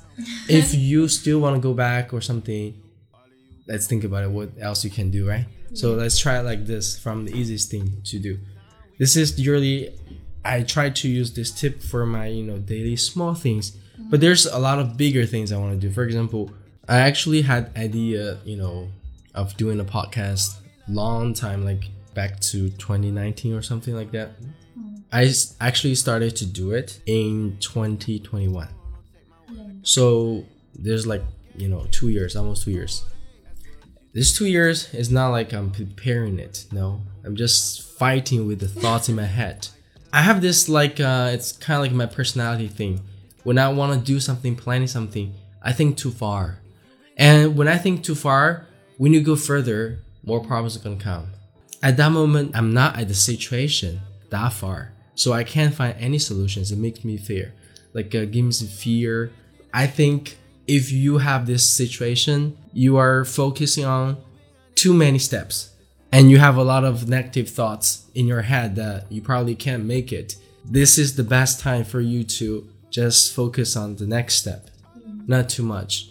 If 0.50 0.74
you 0.74 1.08
still 1.08 1.40
want 1.40 1.56
to 1.56 1.62
go 1.62 1.74
back 1.74 2.14
or 2.14 2.22
something, 2.22 2.82
let's 3.68 3.88
think 3.88 4.04
about 4.04 4.24
it. 4.24 4.30
What 4.30 4.52
else 4.60 4.84
you 4.84 4.92
can 4.92 5.12
do, 5.12 5.28
right? 5.28 5.46
So 5.74 5.94
let's 5.94 6.18
try 6.18 6.40
it 6.40 6.44
like 6.44 6.66
this 6.66 6.98
from 6.98 7.26
the 7.26 7.36
easiest 7.36 7.70
thing 7.70 8.02
to 8.06 8.20
do. 8.20 8.40
This 8.98 9.18
is 9.18 9.38
usually 9.38 9.94
I 10.46 10.64
try 10.64 10.90
to 10.90 11.10
use 11.10 11.34
this 11.34 11.52
tip 11.52 11.82
for 11.82 12.06
my 12.06 12.28
you 12.28 12.44
know 12.44 12.58
daily 12.58 12.96
small 12.96 13.34
things, 13.34 13.72
but 13.72 14.04
mm-hmm. 14.04 14.16
there's 14.18 14.46
a 14.46 14.60
lot 14.60 14.80
of 14.80 14.96
bigger 14.96 15.26
things 15.26 15.52
I 15.52 15.58
want 15.58 15.74
to 15.74 15.88
do. 15.88 15.94
For 15.94 16.04
example, 16.04 16.52
I 16.88 17.00
actually 17.00 17.42
had 17.42 17.76
idea 17.76 18.40
you 18.46 18.56
know 18.56 18.90
of 19.34 19.58
doing 19.58 19.80
a 19.80 19.86
podcast 19.86 20.56
long 20.88 21.34
time 21.34 21.66
like 21.66 21.90
back 22.14 22.40
to 22.40 22.70
2019 22.70 23.54
or 23.54 23.62
something 23.62 23.96
like 23.96 24.12
that. 24.12 24.40
Mm-hmm. 24.42 24.96
I 25.12 25.34
actually 25.60 25.96
started 25.96 26.36
to 26.38 26.46
do 26.46 26.72
it 26.72 27.02
in 27.06 27.58
2021. 27.60 28.68
So 29.86 30.44
there's 30.74 31.08
like 31.08 31.24
you 31.56 31.70
know 31.70 31.88
two 31.92 32.10
years, 32.10 32.36
almost 32.36 32.64
two 32.64 32.72
years. 32.72 33.06
This 34.14 34.36
two 34.38 34.48
years 34.48 34.94
is 34.94 35.12
not 35.12 35.30
like 35.30 35.54
I'm 35.54 35.72
preparing 35.72 36.40
it. 36.40 36.66
No, 36.72 37.02
I'm 37.24 37.36
just 37.36 37.82
fighting 37.98 38.48
with 38.48 38.60
the 38.60 38.68
thoughts 38.68 39.08
in 39.08 39.16
my 39.16 39.26
head. 39.26 39.68
I 40.12 40.22
have 40.22 40.42
this 40.42 40.68
like 40.68 41.00
uh, 41.00 41.30
it's 41.34 41.52
kind 41.52 41.78
of 41.78 41.84
like 41.84 41.94
my 41.94 42.08
personality 42.08 42.68
thing. 42.68 43.02
When 43.44 43.58
I 43.58 43.70
want 43.70 43.94
to 43.94 44.06
do 44.06 44.20
something, 44.20 44.56
planning 44.56 44.88
something, 44.88 45.34
I 45.62 45.72
think 45.72 45.98
too 45.98 46.12
far. 46.12 46.60
And 47.18 47.56
when 47.56 47.68
I 47.68 47.78
think 47.78 48.04
too 48.04 48.16
far, 48.16 48.66
when 48.98 49.14
you 49.14 49.22
go 49.22 49.36
further, 49.36 50.00
more 50.24 50.40
problems 50.40 50.76
are 50.76 50.80
gonna 50.80 50.96
come. 50.96 51.28
At 51.84 51.98
that 51.98 52.12
moment, 52.12 52.56
I'm 52.56 52.74
not 52.74 52.98
at 52.98 53.08
the 53.08 53.14
situation 53.14 54.02
that 54.32 54.52
far, 54.54 54.94
so 55.14 55.32
I 55.34 55.44
can't 55.44 55.76
find 55.76 55.96
any 56.00 56.18
solutions. 56.18 56.72
It 56.72 56.80
makes 56.80 57.04
me 57.06 57.18
fear, 57.18 57.54
like 57.94 58.16
uh, 58.16 58.26
gives 58.26 58.64
me 58.64 58.68
fear. 58.68 59.32
I 59.76 59.88
think 59.88 60.38
if 60.68 60.90
you 60.90 61.18
have 61.18 61.46
this 61.46 61.70
situation, 61.70 62.58
you 62.72 62.96
are 62.96 63.26
focusing 63.26 63.84
on 63.84 64.16
too 64.74 64.94
many 64.94 65.20
steps 65.20 65.72
and 66.14 66.32
you 66.32 66.38
have 66.38 66.56
a 66.56 66.64
lot 66.64 66.86
of 66.86 67.10
negative 67.10 67.50
thoughts 67.50 68.06
in 68.16 68.26
your 68.26 68.44
head 68.44 68.78
that 68.78 69.12
you 69.12 69.22
probably 69.22 69.54
can't 69.54 69.84
make 69.84 70.14
it. 70.14 70.38
This 70.64 70.98
is 70.98 71.18
the 71.18 71.26
best 71.26 71.60
time 71.60 71.84
for 71.84 72.00
you 72.00 72.24
to 72.40 72.70
just 72.90 73.34
focus 73.34 73.76
on 73.76 73.98
the 73.98 74.08
next 74.08 74.36
step, 74.36 74.70
not 75.28 75.50
too 75.50 75.64
much. 75.64 76.08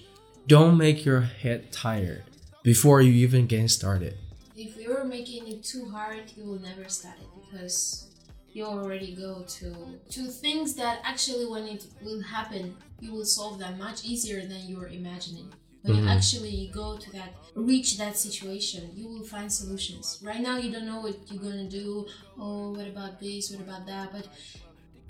Don't 0.46 0.76
make 0.76 1.06
your 1.06 1.22
head 1.22 1.72
tired 1.72 2.24
before 2.62 3.00
you 3.00 3.12
even 3.12 3.46
get 3.46 3.70
started. 3.70 4.14
if 4.56 4.76
you're 4.76 5.04
making 5.04 5.48
it 5.48 5.64
too 5.64 5.86
hard 5.90 6.24
you 6.36 6.44
will 6.44 6.60
never 6.60 6.86
start 6.88 7.16
it 7.24 7.30
because 7.40 8.08
you 8.54 8.64
already 8.64 9.14
go 9.14 9.42
to 9.42 9.68
to 10.08 10.22
things 10.28 10.74
that 10.76 11.00
actually 11.04 11.44
when 11.44 11.64
it 11.66 11.86
will 12.02 12.22
happen 12.22 12.76
you 13.00 13.12
will 13.12 13.24
solve 13.24 13.58
them 13.58 13.76
much 13.78 14.04
easier 14.04 14.40
than 14.40 14.60
you 14.66 14.78
were 14.78 14.88
imagining. 14.88 15.52
When 15.82 15.96
you 15.96 16.08
actually 16.08 16.70
go 16.72 16.96
to 16.96 17.12
that 17.12 17.34
reach 17.54 17.98
that 17.98 18.16
situation 18.16 18.90
you 18.94 19.06
will 19.06 19.24
find 19.24 19.52
solutions. 19.52 20.18
Right 20.22 20.40
now 20.40 20.56
you 20.56 20.72
don't 20.72 20.86
know 20.86 21.00
what 21.00 21.16
you're 21.28 21.42
gonna 21.42 21.68
do. 21.68 22.06
Oh 22.38 22.70
what 22.72 22.86
about 22.86 23.20
this? 23.20 23.50
What 23.50 23.60
about 23.60 23.86
that? 23.86 24.12
But 24.12 24.28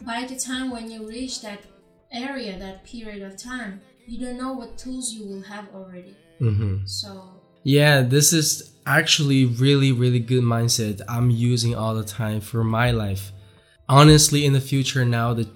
by 0.02 0.24
the 0.24 0.37
time 0.37 0.70
when 0.70 0.90
you 0.90 1.07
reach 1.07 1.42
that 1.42 1.61
area 2.11 2.59
that 2.59 2.85
period 2.85 3.22
of 3.22 3.37
time 3.37 3.80
you 4.07 4.18
don't 4.24 4.38
know 4.38 4.52
what 4.52 4.76
tools 4.78 5.12
you 5.12 5.26
will 5.26 5.42
have 5.42 5.66
already. 5.74 6.16
Mm-hmm. 6.40 6.87
so 6.87 7.40
Yeah, 7.62 8.00
this 8.00 8.33
is 8.33 8.73
actually 8.87 9.44
really, 9.44 9.92
really 9.92 10.18
good 10.20 10.42
mindset 10.42 11.01
I'm 11.09 11.31
using 11.31 11.75
all 11.75 11.94
the 11.94 12.05
time 12.05 12.40
for 12.40 12.62
my 12.64 12.90
life. 12.90 13.33
Honestly, 13.88 14.44
in 14.47 14.53
the 14.53 14.61
future 14.61 15.05
now, 15.05 15.35
the 15.35 15.49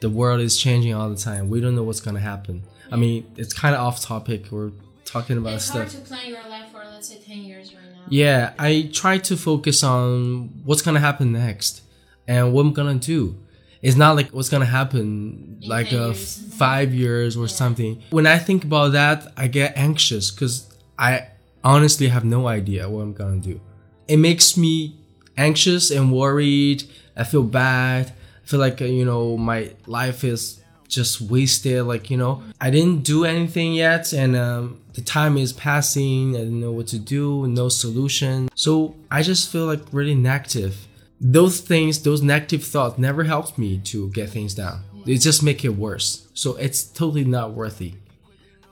the 0.00 0.10
world 0.10 0.40
is 0.40 0.56
changing 0.58 0.92
all 0.94 1.08
the 1.08 1.16
time. 1.16 1.48
We 1.48 1.60
don't 1.60 1.74
know 1.74 1.82
what's 1.82 2.00
gonna 2.00 2.20
happen. 2.20 2.62
I 2.90 2.96
mean, 2.96 3.26
it's 3.36 3.54
kind 3.54 3.74
of 3.74 3.80
off 3.80 4.00
topic. 4.02 4.50
We're 4.50 4.72
talking 5.04 5.38
about 5.38 5.54
it's 5.54 5.68
hard 5.68 5.88
stuff. 5.90 6.02
to 6.02 6.08
plan 6.08 6.28
your 6.28 6.42
life 6.48 6.70
for 6.72 6.82
let's 6.92 7.08
say 7.08 7.18
10 7.18 7.38
years 7.38 7.72
right 7.74 7.82
now 7.94 8.00
Yeah, 8.08 8.52
I 8.58 8.90
try 8.92 9.18
to 9.18 9.36
focus 9.36 9.82
on 9.82 10.50
what's 10.64 10.82
gonna 10.82 11.00
happen 11.00 11.32
next 11.32 11.82
and 12.28 12.52
what 12.52 12.62
I'm 12.62 12.72
gonna 12.72 12.94
do. 12.96 13.36
It's 13.82 13.96
not 13.96 14.16
like 14.16 14.30
what's 14.30 14.48
gonna 14.48 14.64
happen 14.66 15.58
In 15.62 15.68
like 15.68 15.90
10 15.90 15.98
uh, 15.98 16.06
years. 16.08 16.54
five 16.56 16.92
years 16.94 17.36
or 17.36 17.48
something. 17.48 18.02
When 18.10 18.26
I 18.26 18.38
think 18.38 18.64
about 18.64 18.92
that, 18.92 19.32
I 19.36 19.46
get 19.46 19.76
anxious 19.76 20.30
because 20.30 20.68
I 20.98 21.28
honestly 21.64 22.08
have 22.08 22.24
no 22.24 22.46
idea 22.46 22.88
what 22.88 23.00
I'm 23.00 23.12
gonna 23.12 23.40
do. 23.40 23.60
It 24.06 24.18
makes 24.18 24.56
me 24.56 24.96
anxious 25.36 25.90
and 25.90 26.12
worried. 26.12 26.84
I 27.16 27.24
feel 27.24 27.42
bad. 27.42 28.08
I 28.08 28.46
feel 28.46 28.60
like 28.60 28.80
uh, 28.82 28.84
you 28.84 29.04
know 29.04 29.36
my 29.36 29.72
life 29.86 30.22
is 30.22 30.60
just 30.88 31.20
wasted. 31.20 31.84
Like 31.84 32.10
you 32.10 32.16
know 32.16 32.42
I 32.60 32.70
didn't 32.70 33.02
do 33.02 33.24
anything 33.24 33.72
yet, 33.72 34.12
and 34.12 34.36
um, 34.36 34.80
the 34.92 35.00
time 35.00 35.36
is 35.36 35.52
passing. 35.52 36.36
I 36.36 36.40
didn't 36.40 36.60
know 36.60 36.72
what 36.72 36.88
to 36.88 36.98
do. 36.98 37.46
No 37.46 37.68
solution. 37.68 38.50
So 38.54 38.94
I 39.10 39.22
just 39.22 39.50
feel 39.50 39.66
like 39.66 39.80
really 39.92 40.14
negative. 40.14 40.86
Those 41.20 41.60
things, 41.60 42.02
those 42.02 42.22
negative 42.22 42.62
thoughts, 42.64 42.98
never 42.98 43.24
helped 43.24 43.56
me 43.56 43.78
to 43.84 44.10
get 44.10 44.28
things 44.28 44.54
done. 44.54 44.80
They 45.06 45.16
just 45.16 45.42
make 45.42 45.64
it 45.64 45.70
worse. 45.70 46.26
So 46.34 46.56
it's 46.56 46.84
totally 46.84 47.24
not 47.24 47.52
worthy. 47.52 47.94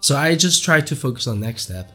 So 0.00 0.16
I 0.16 0.34
just 0.34 0.64
try 0.64 0.80
to 0.80 0.96
focus 0.96 1.26
on 1.26 1.40
next 1.40 1.62
step 1.62 1.92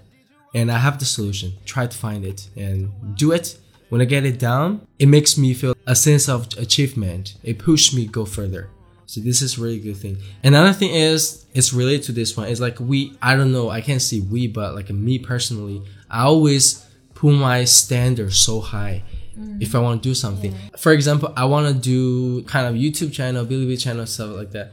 and 0.58 0.72
I 0.72 0.80
have 0.80 0.98
the 0.98 1.06
solution. 1.06 1.54
Try 1.66 1.86
to 1.86 1.96
find 1.96 2.26
it 2.26 2.50
and 2.56 2.92
do 3.16 3.32
it. 3.32 3.60
When 3.90 4.02
I 4.02 4.06
get 4.06 4.26
it 4.26 4.40
down, 4.40 4.86
it 4.98 5.06
makes 5.06 5.38
me 5.38 5.54
feel 5.54 5.76
a 5.86 5.96
sense 5.96 6.28
of 6.28 6.48
achievement. 6.58 7.36
It 7.44 7.60
pushes 7.60 7.96
me 7.96 8.08
go 8.08 8.26
further. 8.26 8.70
So 9.06 9.22
this 9.22 9.42
is 9.42 9.60
really 9.60 9.80
good 9.80 9.98
thing. 9.98 10.18
Another 10.44 10.74
thing 10.74 10.94
is 10.94 11.46
it's 11.54 11.72
related 11.74 12.04
to 12.08 12.12
this 12.12 12.36
one. 12.36 12.48
It's 12.50 12.60
like 12.60 12.80
we 12.80 13.16
I 13.22 13.36
don't 13.36 13.54
know, 13.54 13.70
I 13.70 13.82
can't 13.82 14.02
say 14.02 14.20
we, 14.20 14.48
but 14.48 14.74
like 14.74 14.90
me 14.90 15.20
personally, 15.20 15.82
I 16.10 16.24
always 16.24 16.86
put 17.14 17.34
my 17.34 17.64
standard 17.64 18.34
so 18.34 18.60
high 18.60 19.04
mm-hmm. 19.38 19.62
if 19.62 19.76
I 19.76 19.80
want 19.80 20.02
to 20.02 20.10
do 20.10 20.16
something. 20.16 20.54
For 20.78 20.92
example, 20.92 21.32
I 21.38 21.46
want 21.46 21.68
to 21.68 21.80
do 21.80 22.44
kind 22.44 22.66
of 22.68 22.74
YouTube 22.76 23.14
channel, 23.14 23.46
Bilibili 23.46 23.80
channel, 23.80 24.08
stuff 24.08 24.36
like 24.36 24.52
that. 24.52 24.72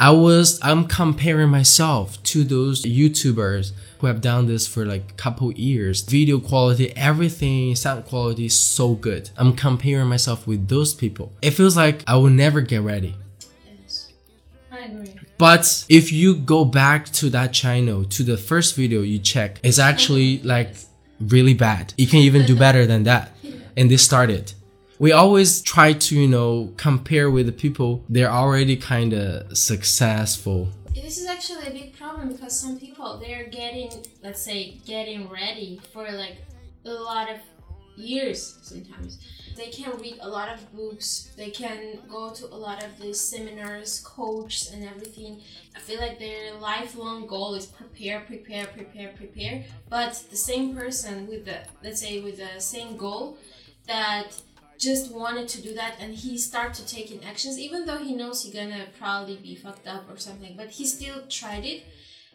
I 0.00 0.12
was 0.12 0.58
I'm 0.62 0.86
comparing 0.86 1.50
myself 1.50 2.22
to 2.22 2.42
those 2.42 2.84
YouTubers 2.86 3.72
who 3.98 4.06
have 4.06 4.22
done 4.22 4.46
this 4.46 4.66
for 4.66 4.86
like 4.86 5.18
couple 5.18 5.52
years. 5.52 6.00
Video 6.00 6.40
quality, 6.40 6.96
everything, 6.96 7.76
sound 7.76 8.06
quality 8.06 8.46
is 8.46 8.58
so 8.58 8.94
good. 8.94 9.28
I'm 9.36 9.54
comparing 9.54 10.08
myself 10.08 10.46
with 10.46 10.68
those 10.68 10.94
people. 10.94 11.34
It 11.42 11.50
feels 11.50 11.76
like 11.76 12.02
I 12.06 12.16
will 12.16 12.30
never 12.30 12.62
get 12.62 12.80
ready. 12.80 13.14
Yes. 13.82 14.10
I 14.72 14.78
agree. 14.86 15.14
But 15.36 15.84
if 15.90 16.10
you 16.10 16.34
go 16.34 16.64
back 16.64 17.10
to 17.20 17.28
that 17.30 17.52
channel, 17.52 18.04
to 18.04 18.22
the 18.22 18.38
first 18.38 18.76
video 18.76 19.02
you 19.02 19.18
check, 19.18 19.60
it's 19.62 19.78
actually 19.78 20.38
like 20.38 20.76
really 21.20 21.52
bad. 21.52 21.92
You 21.98 22.06
can 22.06 22.20
even 22.20 22.46
do 22.46 22.56
better 22.56 22.86
than 22.86 23.02
that. 23.02 23.32
And 23.76 23.90
this 23.90 24.02
started. 24.02 24.54
We 25.00 25.12
always 25.12 25.62
try 25.62 25.94
to, 25.94 26.14
you 26.14 26.28
know, 26.28 26.74
compare 26.76 27.30
with 27.30 27.46
the 27.46 27.52
people 27.52 28.04
they're 28.10 28.30
already 28.30 28.76
kind 28.76 29.14
of 29.14 29.56
successful. 29.56 30.68
This 30.94 31.16
is 31.16 31.26
actually 31.26 31.68
a 31.68 31.70
big 31.70 31.96
problem 31.96 32.28
because 32.28 32.60
some 32.60 32.78
people 32.78 33.16
they're 33.16 33.48
getting, 33.48 33.90
let's 34.22 34.42
say, 34.42 34.76
getting 34.84 35.26
ready 35.30 35.80
for 35.94 36.06
like 36.12 36.36
a 36.84 36.90
lot 36.90 37.30
of 37.30 37.38
years 37.96 38.58
sometimes. 38.60 39.18
They 39.56 39.68
can 39.68 39.96
read 39.96 40.18
a 40.20 40.28
lot 40.28 40.50
of 40.50 40.70
books, 40.76 41.32
they 41.34 41.48
can 41.48 42.00
go 42.06 42.34
to 42.34 42.44
a 42.48 42.58
lot 42.66 42.84
of 42.84 43.00
these 43.00 43.18
seminars, 43.18 44.00
coaches, 44.00 44.70
and 44.70 44.84
everything. 44.84 45.40
I 45.74 45.78
feel 45.78 45.98
like 45.98 46.18
their 46.18 46.52
lifelong 46.56 47.26
goal 47.26 47.54
is 47.54 47.64
prepare, 47.64 48.20
prepare, 48.20 48.66
prepare, 48.66 49.14
prepare. 49.16 49.64
But 49.88 50.22
the 50.28 50.36
same 50.36 50.76
person 50.76 51.26
with 51.26 51.46
the, 51.46 51.60
let's 51.82 52.02
say, 52.02 52.20
with 52.20 52.36
the 52.36 52.60
same 52.60 52.98
goal 52.98 53.38
that 53.86 54.40
just 54.80 55.12
wanted 55.12 55.46
to 55.46 55.60
do 55.60 55.74
that 55.74 55.94
and 56.00 56.14
he 56.14 56.38
start 56.38 56.72
to 56.72 56.84
taking 56.86 57.22
actions 57.24 57.58
even 57.58 57.84
though 57.84 57.98
he 57.98 58.14
knows 58.14 58.42
he 58.42 58.50
gonna 58.50 58.86
probably 58.98 59.36
be 59.36 59.54
fucked 59.54 59.86
up 59.86 60.10
or 60.10 60.16
something 60.16 60.54
but 60.56 60.70
he 60.70 60.86
still 60.86 61.22
tried 61.28 61.64
it 61.64 61.84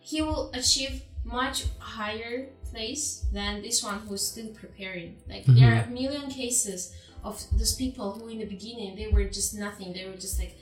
he 0.02 0.22
will 0.22 0.52
achieve 0.54 1.02
much 1.26 1.66
higher 1.80 2.50
place 2.72 3.26
than 3.34 3.62
this 3.62 3.84
one 3.84 4.00
who's 4.08 4.28
still 4.28 4.50
preparing. 4.50 5.16
Like 5.28 5.46
there 5.46 5.72
mm-hmm. 5.72 5.80
are 5.80 5.84
a 5.84 5.88
million 5.88 6.30
cases 6.30 6.94
of 7.24 7.44
those 7.52 7.74
people 7.76 8.12
who 8.12 8.28
in 8.28 8.40
the 8.40 8.46
beginning 8.46 8.96
they 8.96 9.08
were 9.08 9.24
just 9.24 9.56
nothing. 9.56 9.94
They 9.94 10.06
were 10.06 10.16
just 10.16 10.38
like, 10.40 10.56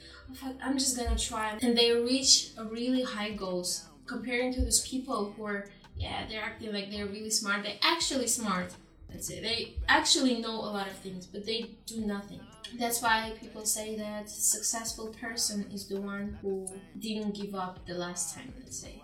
oh, 0.43 0.53
I'm 0.63 0.77
just 0.77 0.97
gonna 0.97 1.17
try, 1.17 1.57
and 1.61 1.77
they 1.77 1.91
reach 1.91 2.51
a 2.57 2.63
really 2.63 3.03
high 3.03 3.31
goals 3.31 3.85
comparing 4.05 4.53
to 4.53 4.61
those 4.61 4.87
people 4.87 5.33
who 5.35 5.45
are 5.45 5.65
yeah 5.95 6.25
they're 6.27 6.41
acting 6.41 6.73
like 6.73 6.89
they're 6.89 7.05
really 7.05 7.29
smart. 7.29 7.63
They're 7.63 7.83
actually 7.83 8.27
smart. 8.27 8.73
Let's 9.13 9.28
say 9.28 9.41
they 9.41 9.76
actually 9.88 10.41
know 10.41 10.56
a 10.56 10.71
lot 10.78 10.88
of 10.88 10.93
things, 10.93 11.26
but 11.28 11.45
they 11.45 11.76
do 11.86 12.02
nothing. 12.02 12.39
That's 12.80 13.02
why 13.02 13.34
people 13.39 13.65
say 13.65 13.95
that 13.97 14.30
successful 14.30 15.13
person 15.21 15.69
is 15.71 15.88
the 15.88 16.02
one 16.02 16.38
who 16.41 16.67
didn't 16.99 17.36
give 17.36 17.54
up 17.54 17.86
the 17.86 17.93
last 17.93 18.36
time. 18.36 18.52
Let's 18.60 18.80
say 18.80 19.04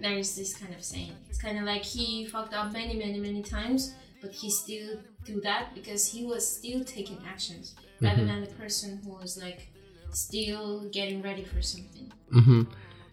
there's 0.00 0.34
this 0.36 0.54
kind 0.56 0.74
of 0.74 0.82
saying. 0.82 1.12
It's 1.28 1.38
kind 1.38 1.58
of 1.58 1.64
like 1.64 1.84
he 1.84 2.26
fucked 2.26 2.54
up 2.54 2.72
many, 2.72 2.94
many, 2.94 3.18
many 3.20 3.42
times, 3.42 3.94
but 4.20 4.32
he 4.32 4.50
still 4.50 4.98
do 5.24 5.40
that 5.42 5.74
because 5.74 6.10
he 6.10 6.24
was 6.24 6.46
still 6.46 6.84
taking 6.84 7.18
actions 7.28 7.74
rather 8.00 8.18
mm-hmm. 8.18 8.26
than 8.26 8.40
the 8.40 8.50
person 8.54 9.00
who 9.04 9.10
was 9.10 9.40
like 9.40 9.68
still 10.12 10.88
getting 10.90 11.22
ready 11.22 11.44
for 11.44 11.62
something. 11.62 12.12
Mm-hmm. 12.32 12.62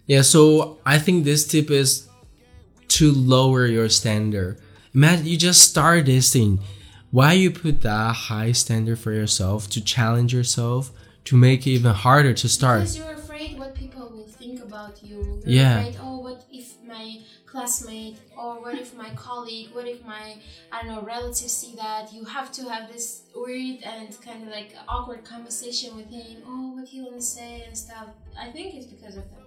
Yeah, 0.07 0.21
so 0.21 0.79
I 0.85 0.99
think 0.99 1.25
this 1.25 1.47
tip 1.47 1.71
is 1.71 2.07
to 2.89 3.11
lower 3.11 3.65
your 3.65 3.89
standard. 3.89 4.61
Imagine 4.95 5.25
you 5.25 5.37
just 5.37 5.61
start 5.69 6.05
this 6.05 6.31
thing. 6.31 6.59
Why 7.11 7.33
you 7.33 7.51
put 7.51 7.81
that 7.81 8.15
high 8.15 8.53
standard 8.53 8.97
for 8.99 9.11
yourself 9.11 9.69
to 9.71 9.83
challenge 9.83 10.33
yourself 10.33 10.91
to 11.25 11.35
make 11.35 11.67
it 11.67 11.71
even 11.71 11.93
harder 11.93 12.33
to 12.33 12.47
start? 12.47 12.81
Because 12.81 12.97
you're 12.97 13.13
afraid 13.13 13.59
what 13.59 13.75
people 13.75 14.09
will 14.09 14.27
think 14.27 14.61
about 14.63 15.03
you. 15.03 15.41
You're 15.45 15.55
Yeah. 15.61 15.79
afraid, 15.81 15.97
oh, 16.01 16.19
what 16.19 16.45
if 16.51 16.75
my 16.87 17.19
classmate, 17.45 18.17
or 18.37 18.61
what 18.61 18.75
if 18.75 18.95
my 18.95 19.09
colleague, 19.15 19.69
what 19.73 19.87
if 19.87 20.05
my, 20.05 20.37
I 20.71 20.81
don't 20.83 20.91
know, 20.95 21.01
relatives 21.01 21.51
see 21.51 21.75
that? 21.75 22.13
You 22.13 22.23
have 22.25 22.51
to 22.53 22.63
have 22.69 22.91
this 22.91 23.23
weird 23.35 23.81
and 23.83 24.09
kind 24.21 24.43
of 24.43 24.49
like 24.49 24.75
awkward 24.87 25.23
conversation 25.25 25.95
with 25.97 26.09
him. 26.09 26.37
Oh, 26.47 26.71
what 26.75 26.87
he 26.87 27.03
to 27.03 27.21
say 27.21 27.63
and 27.67 27.77
stuff. 27.77 28.07
I 28.39 28.49
think 28.51 28.75
it's 28.75 28.85
because 28.85 29.15
of 29.17 29.23
that. 29.23 29.41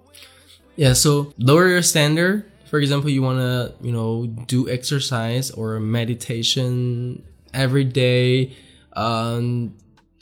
Yeah, 0.77 0.93
so 0.93 1.33
lower 1.39 1.69
your 1.69 1.83
standard. 1.83 2.51
For 2.69 2.79
example, 2.79 3.11
you 3.11 3.23
want 3.23 3.39
to, 3.39 3.75
you 3.81 3.93
know, 3.93 4.27
do 4.27 4.69
exercise 4.69 5.51
or 5.51 5.81
meditation 5.81 7.25
every 7.55 7.85
day, 7.85 8.53
um, 8.93 9.75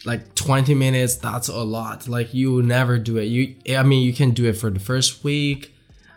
like 0.04 0.34
20 0.34 0.74
minutes. 0.74 1.16
That's 1.16 1.48
a 1.48 1.62
lot. 1.62 2.08
Like 2.08 2.32
you 2.32 2.52
will 2.52 2.62
never 2.62 2.98
do 2.98 3.16
it. 3.16 3.24
You, 3.24 3.56
I 3.76 3.82
mean, 3.82 4.04
you 4.04 4.12
can 4.12 4.30
do 4.30 4.46
it 4.46 4.54
for 4.54 4.70
the 4.70 4.80
first 4.80 5.24
week, 5.24 5.74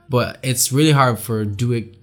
but 0.07 0.39
it's 0.43 0.71
really 0.71 0.91
hard 0.91 1.19
for 1.19 1.45
do 1.45 1.71
it, 1.73 1.95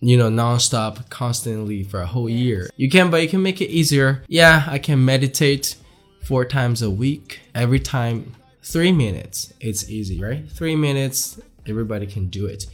you 0.00 0.16
know, 0.16 0.30
nonstop, 0.30 1.08
constantly 1.08 1.82
for 1.84 2.00
a 2.00 2.06
whole 2.06 2.28
year. 2.28 2.70
You 2.76 2.90
can, 2.90 3.10
but 3.10 3.22
you 3.22 3.28
can 3.28 3.42
make 3.42 3.60
it 3.60 3.68
easier. 3.70 4.24
Yeah, 4.26 4.64
I 4.66 4.78
can 4.78 5.04
meditate 5.04 5.76
four 6.24 6.44
times 6.44 6.82
a 6.82 6.90
week. 6.90 7.40
Every 7.54 7.80
time, 7.80 8.34
three 8.62 8.92
minutes. 8.92 9.52
It's 9.60 9.88
easy, 9.88 10.20
right? 10.20 10.48
Three 10.50 10.76
minutes, 10.76 11.40
everybody 11.66 12.06
can 12.06 12.28
do 12.28 12.46
it. 12.46 12.66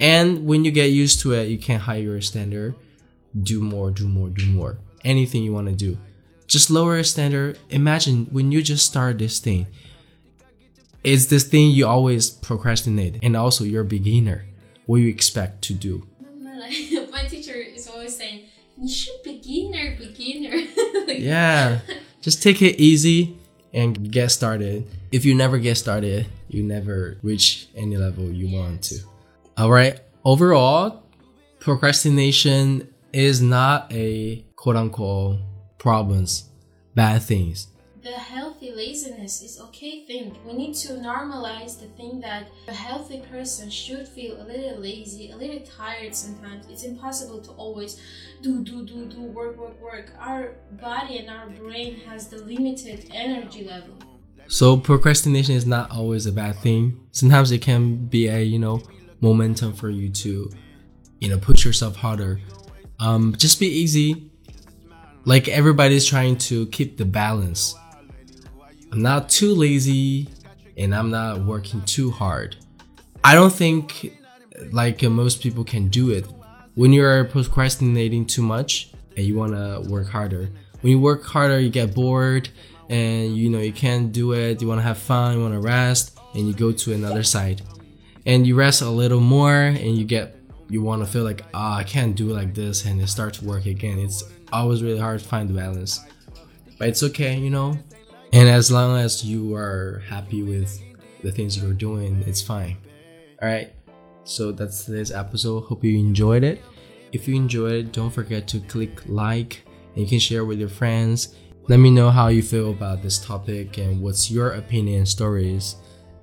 And 0.00 0.46
when 0.46 0.64
you 0.64 0.70
get 0.70 0.86
used 0.86 1.20
to 1.20 1.34
it, 1.34 1.48
you 1.48 1.58
can 1.58 1.78
higher 1.78 2.00
your 2.00 2.20
standard, 2.22 2.74
do 3.40 3.60
more, 3.60 3.90
do 3.90 4.08
more, 4.08 4.30
do 4.30 4.46
more. 4.46 4.78
Anything 5.04 5.44
you 5.44 5.52
want 5.52 5.68
to 5.68 5.74
do. 5.74 5.98
Just 6.46 6.70
lower 6.70 6.96
your 6.96 7.04
standard. 7.04 7.58
Imagine 7.68 8.26
when 8.32 8.50
you 8.50 8.62
just 8.62 8.86
start 8.86 9.18
this 9.18 9.38
thing, 9.38 9.66
it's 11.04 11.26
this 11.26 11.44
thing 11.44 11.70
you 11.70 11.86
always 11.86 12.30
procrastinate, 12.30 13.22
and 13.22 13.36
also 13.36 13.64
you're 13.64 13.82
a 13.82 13.84
beginner. 13.84 14.46
What 14.86 14.96
you 14.96 15.08
expect 15.08 15.62
to 15.64 15.74
do? 15.74 16.06
My 16.50 17.24
teacher 17.28 17.52
is 17.52 17.88
always 17.88 18.16
saying, 18.16 18.46
you 18.76 18.88
should 18.88 19.22
beginner, 19.22 19.96
beginner. 19.96 20.56
Yeah, 21.08 21.80
just 22.22 22.42
take 22.42 22.62
it 22.62 22.80
easy 22.80 23.36
and 23.74 24.10
get 24.10 24.30
started. 24.30 24.86
If 25.12 25.24
you 25.24 25.34
never 25.34 25.58
get 25.58 25.76
started, 25.76 26.26
you 26.48 26.62
never 26.62 27.18
reach 27.22 27.68
any 27.74 27.96
level 27.96 28.30
you 28.30 28.56
want 28.56 28.82
to. 28.84 29.00
All 29.60 29.70
right. 29.70 30.00
Overall, 30.24 31.02
procrastination 31.58 32.88
is 33.12 33.42
not 33.42 33.92
a 33.92 34.42
quote 34.56 34.76
unquote 34.76 35.40
problems, 35.76 36.48
bad 36.94 37.22
things. 37.22 37.66
the 38.02 38.12
healthy 38.12 38.72
laziness 38.72 39.42
is 39.42 39.60
okay 39.60 40.06
thing. 40.06 40.34
We 40.46 40.54
need 40.54 40.74
to 40.76 40.94
normalize 40.94 41.78
the 41.78 41.88
thing 41.98 42.20
that 42.22 42.48
a 42.68 42.72
healthy 42.72 43.20
person 43.30 43.68
should 43.68 44.08
feel 44.08 44.40
a 44.40 44.44
little 44.44 44.80
lazy, 44.80 45.30
a 45.30 45.36
little 45.36 45.60
tired 45.60 46.14
sometimes. 46.14 46.64
It's 46.70 46.84
impossible 46.84 47.42
to 47.42 47.50
always 47.50 48.00
do 48.40 48.64
do 48.64 48.86
do 48.86 49.04
do 49.04 49.20
work 49.20 49.58
work 49.58 49.78
work. 49.82 50.14
Our 50.18 50.54
body 50.80 51.18
and 51.18 51.28
our 51.28 51.50
brain 51.50 51.96
has 52.06 52.28
the 52.28 52.38
limited 52.38 53.10
energy 53.12 53.64
level. 53.64 53.98
So 54.48 54.78
procrastination 54.78 55.54
is 55.54 55.66
not 55.66 55.90
always 55.90 56.24
a 56.24 56.32
bad 56.32 56.56
thing. 56.56 56.98
Sometimes 57.12 57.52
it 57.52 57.60
can 57.60 58.06
be 58.06 58.26
a 58.28 58.40
you 58.40 58.58
know 58.58 58.80
momentum 59.20 59.72
for 59.72 59.90
you 59.90 60.08
to 60.08 60.50
you 61.20 61.28
know 61.28 61.38
push 61.38 61.64
yourself 61.64 61.96
harder. 61.96 62.40
Um, 62.98 63.34
just 63.36 63.60
be 63.60 63.66
easy. 63.66 64.30
Like 65.24 65.48
everybody's 65.48 66.06
trying 66.06 66.38
to 66.38 66.66
keep 66.66 66.96
the 66.96 67.04
balance. 67.04 67.74
I'm 68.92 69.02
not 69.02 69.28
too 69.28 69.54
lazy 69.54 70.28
and 70.76 70.94
I'm 70.94 71.10
not 71.10 71.42
working 71.42 71.82
too 71.82 72.10
hard. 72.10 72.56
I 73.22 73.34
don't 73.34 73.52
think 73.52 74.12
like 74.72 75.04
uh, 75.04 75.10
most 75.10 75.42
people 75.42 75.64
can 75.64 75.88
do 75.88 76.10
it. 76.10 76.26
When 76.74 76.92
you're 76.92 77.24
procrastinating 77.24 78.26
too 78.26 78.42
much 78.42 78.92
and 79.16 79.26
you 79.26 79.36
want 79.36 79.52
to 79.52 79.88
work 79.90 80.08
harder. 80.08 80.48
When 80.80 80.92
you 80.92 81.00
work 81.00 81.24
harder, 81.24 81.60
you 81.60 81.68
get 81.68 81.94
bored 81.94 82.48
and 82.88 83.36
you 83.36 83.50
know 83.50 83.60
you 83.60 83.72
can't 83.72 84.12
do 84.12 84.32
it. 84.32 84.62
You 84.62 84.68
want 84.68 84.78
to 84.78 84.82
have 84.82 84.98
fun, 84.98 85.36
you 85.36 85.42
want 85.42 85.54
to 85.54 85.60
rest 85.60 86.18
and 86.34 86.46
you 86.46 86.54
go 86.54 86.72
to 86.72 86.92
another 86.92 87.22
side. 87.22 87.62
And 88.26 88.46
you 88.46 88.54
rest 88.54 88.82
a 88.82 88.88
little 88.90 89.20
more 89.20 89.54
and 89.54 89.96
you 89.96 90.04
get 90.04 90.36
you 90.68 90.82
want 90.82 91.04
to 91.04 91.10
feel 91.10 91.24
like 91.24 91.44
ah 91.52 91.76
I 91.76 91.84
can't 91.84 92.14
do 92.14 92.28
like 92.28 92.54
this 92.54 92.84
and 92.84 93.00
it 93.00 93.08
starts 93.08 93.38
to 93.38 93.44
work 93.44 93.66
again. 93.66 93.98
It's 93.98 94.22
always 94.52 94.82
really 94.82 94.98
hard 94.98 95.20
to 95.20 95.26
find 95.26 95.48
the 95.48 95.54
balance. 95.54 96.00
But 96.78 96.88
it's 96.88 97.02
okay, 97.02 97.36
you 97.36 97.50
know. 97.50 97.78
And 98.32 98.48
as 98.48 98.70
long 98.70 98.96
as 98.96 99.24
you 99.24 99.54
are 99.54 100.02
happy 100.08 100.42
with 100.42 100.80
the 101.22 101.32
things 101.32 101.58
you're 101.58 101.72
doing, 101.72 102.22
it's 102.26 102.40
fine. 102.40 102.76
All 103.42 103.48
right. 103.48 103.72
So 104.24 104.52
that's 104.52 104.84
today's 104.84 105.10
episode. 105.10 105.62
Hope 105.62 105.82
you 105.82 105.98
enjoyed 105.98 106.44
it. 106.44 106.62
If 107.12 107.26
you 107.26 107.34
enjoyed 107.34 107.72
it, 107.72 107.92
don't 107.92 108.10
forget 108.10 108.46
to 108.48 108.60
click 108.60 109.02
like 109.06 109.64
and 109.94 110.04
you 110.04 110.06
can 110.06 110.20
share 110.20 110.44
with 110.44 110.60
your 110.60 110.68
friends. 110.68 111.34
Let 111.68 111.78
me 111.78 111.90
know 111.90 112.10
how 112.10 112.28
you 112.28 112.42
feel 112.42 112.70
about 112.70 113.02
this 113.02 113.18
topic 113.18 113.78
and 113.78 114.00
what's 114.00 114.30
your 114.30 114.52
opinion 114.52 115.06
stories. 115.06 115.76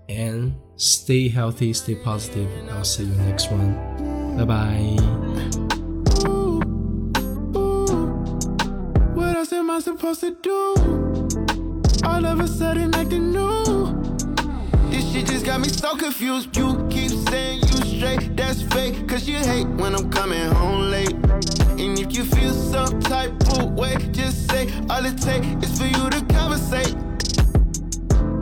And 0.09 0.55
stay 0.77 1.27
healthy, 1.27 1.73
stay 1.73 1.95
positive. 1.95 2.49
I'll 2.69 2.85
see 2.85 3.03
you 3.03 3.15
next 3.15 3.51
one. 3.51 3.73
Bye 4.37 4.45
bye. 4.45 4.97
What 9.13 9.35
else 9.35 9.51
am 9.51 9.69
I 9.69 9.79
supposed 9.79 10.21
to 10.21 10.35
do? 10.41 10.75
All 12.05 12.25
of 12.25 12.39
a 12.39 12.47
sudden. 12.47 12.91
This 14.89 15.11
shit 15.11 15.25
just 15.27 15.45
got 15.45 15.59
me 15.59 15.67
so 15.67 15.95
confused. 15.97 16.55
You 16.55 16.87
keep 16.89 17.11
saying 17.29 17.59
you 17.59 17.97
straight, 17.97 18.35
that's 18.37 18.61
fake. 18.61 19.07
Cause 19.07 19.27
you 19.27 19.35
hate 19.35 19.67
when 19.67 19.93
I'm 19.93 20.09
coming 20.09 20.49
home 20.51 20.89
late. 20.89 21.13
And 21.77 21.99
if 21.99 22.15
you 22.15 22.23
feel 22.23 22.53
some 22.53 22.99
type 23.01 23.33
of 23.57 23.73
way, 23.73 23.97
just 24.11 24.49
say 24.49 24.69
all 24.89 25.05
it 25.05 25.17
take 25.21 25.43
is 25.61 25.77
for 25.77 25.85
you 25.85 26.09
to 26.09 26.25
conversate. 26.33 26.95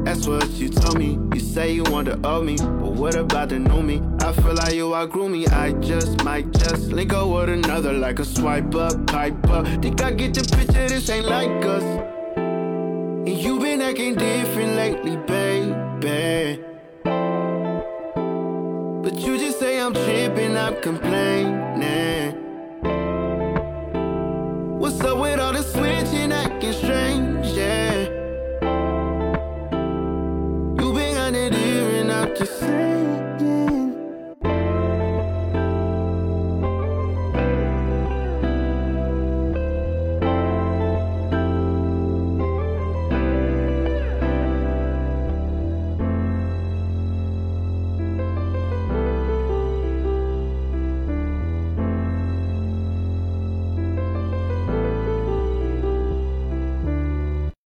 That's 0.05 0.27
what 0.27 0.47
you 0.51 0.69
told 0.69 0.99
me. 0.99 1.17
You 1.33 1.39
say 1.39 1.73
you 1.73 1.83
want 1.85 2.05
to 2.05 2.19
owe 2.23 2.43
me, 2.43 2.57
but 2.57 2.91
what 2.91 3.15
about 3.15 3.49
the 3.49 3.57
new 3.57 3.81
me? 3.81 4.03
I 4.19 4.33
feel 4.33 4.53
like 4.53 4.75
you 4.75 4.93
outgrew 4.93 5.29
me. 5.29 5.47
I 5.47 5.71
just 5.81 6.23
might 6.23 6.51
just 6.51 6.91
link 6.91 7.11
up 7.11 7.27
with 7.27 7.49
another 7.49 7.91
like 7.91 8.19
a 8.19 8.25
swipe 8.25 8.75
up, 8.75 9.07
pipe 9.07 9.49
up. 9.49 9.65
Think 9.81 10.03
I 10.03 10.11
get 10.11 10.35
the 10.35 10.43
picture, 10.55 10.87
this 10.87 11.09
ain't 11.09 11.25
like 11.25 11.65
us. 11.65 11.83
And 12.37 13.29
you 13.29 13.59
been 13.59 13.81
acting 13.81 14.13
different 14.13 14.75
lately, 14.75 15.17
baby. 15.17 16.63
But 19.03 19.19
you 19.19 19.39
just 19.39 19.59
say 19.59 19.81
I'm 19.81 19.93
tripping, 19.93 20.55
I'm 20.55 20.79
complaining. 20.83 22.35
What's 24.79 25.01
up 25.01 25.17
with 25.17 25.39
all 25.39 25.51
the 25.51 25.63
switching, 25.63 26.31
acting 26.31 26.54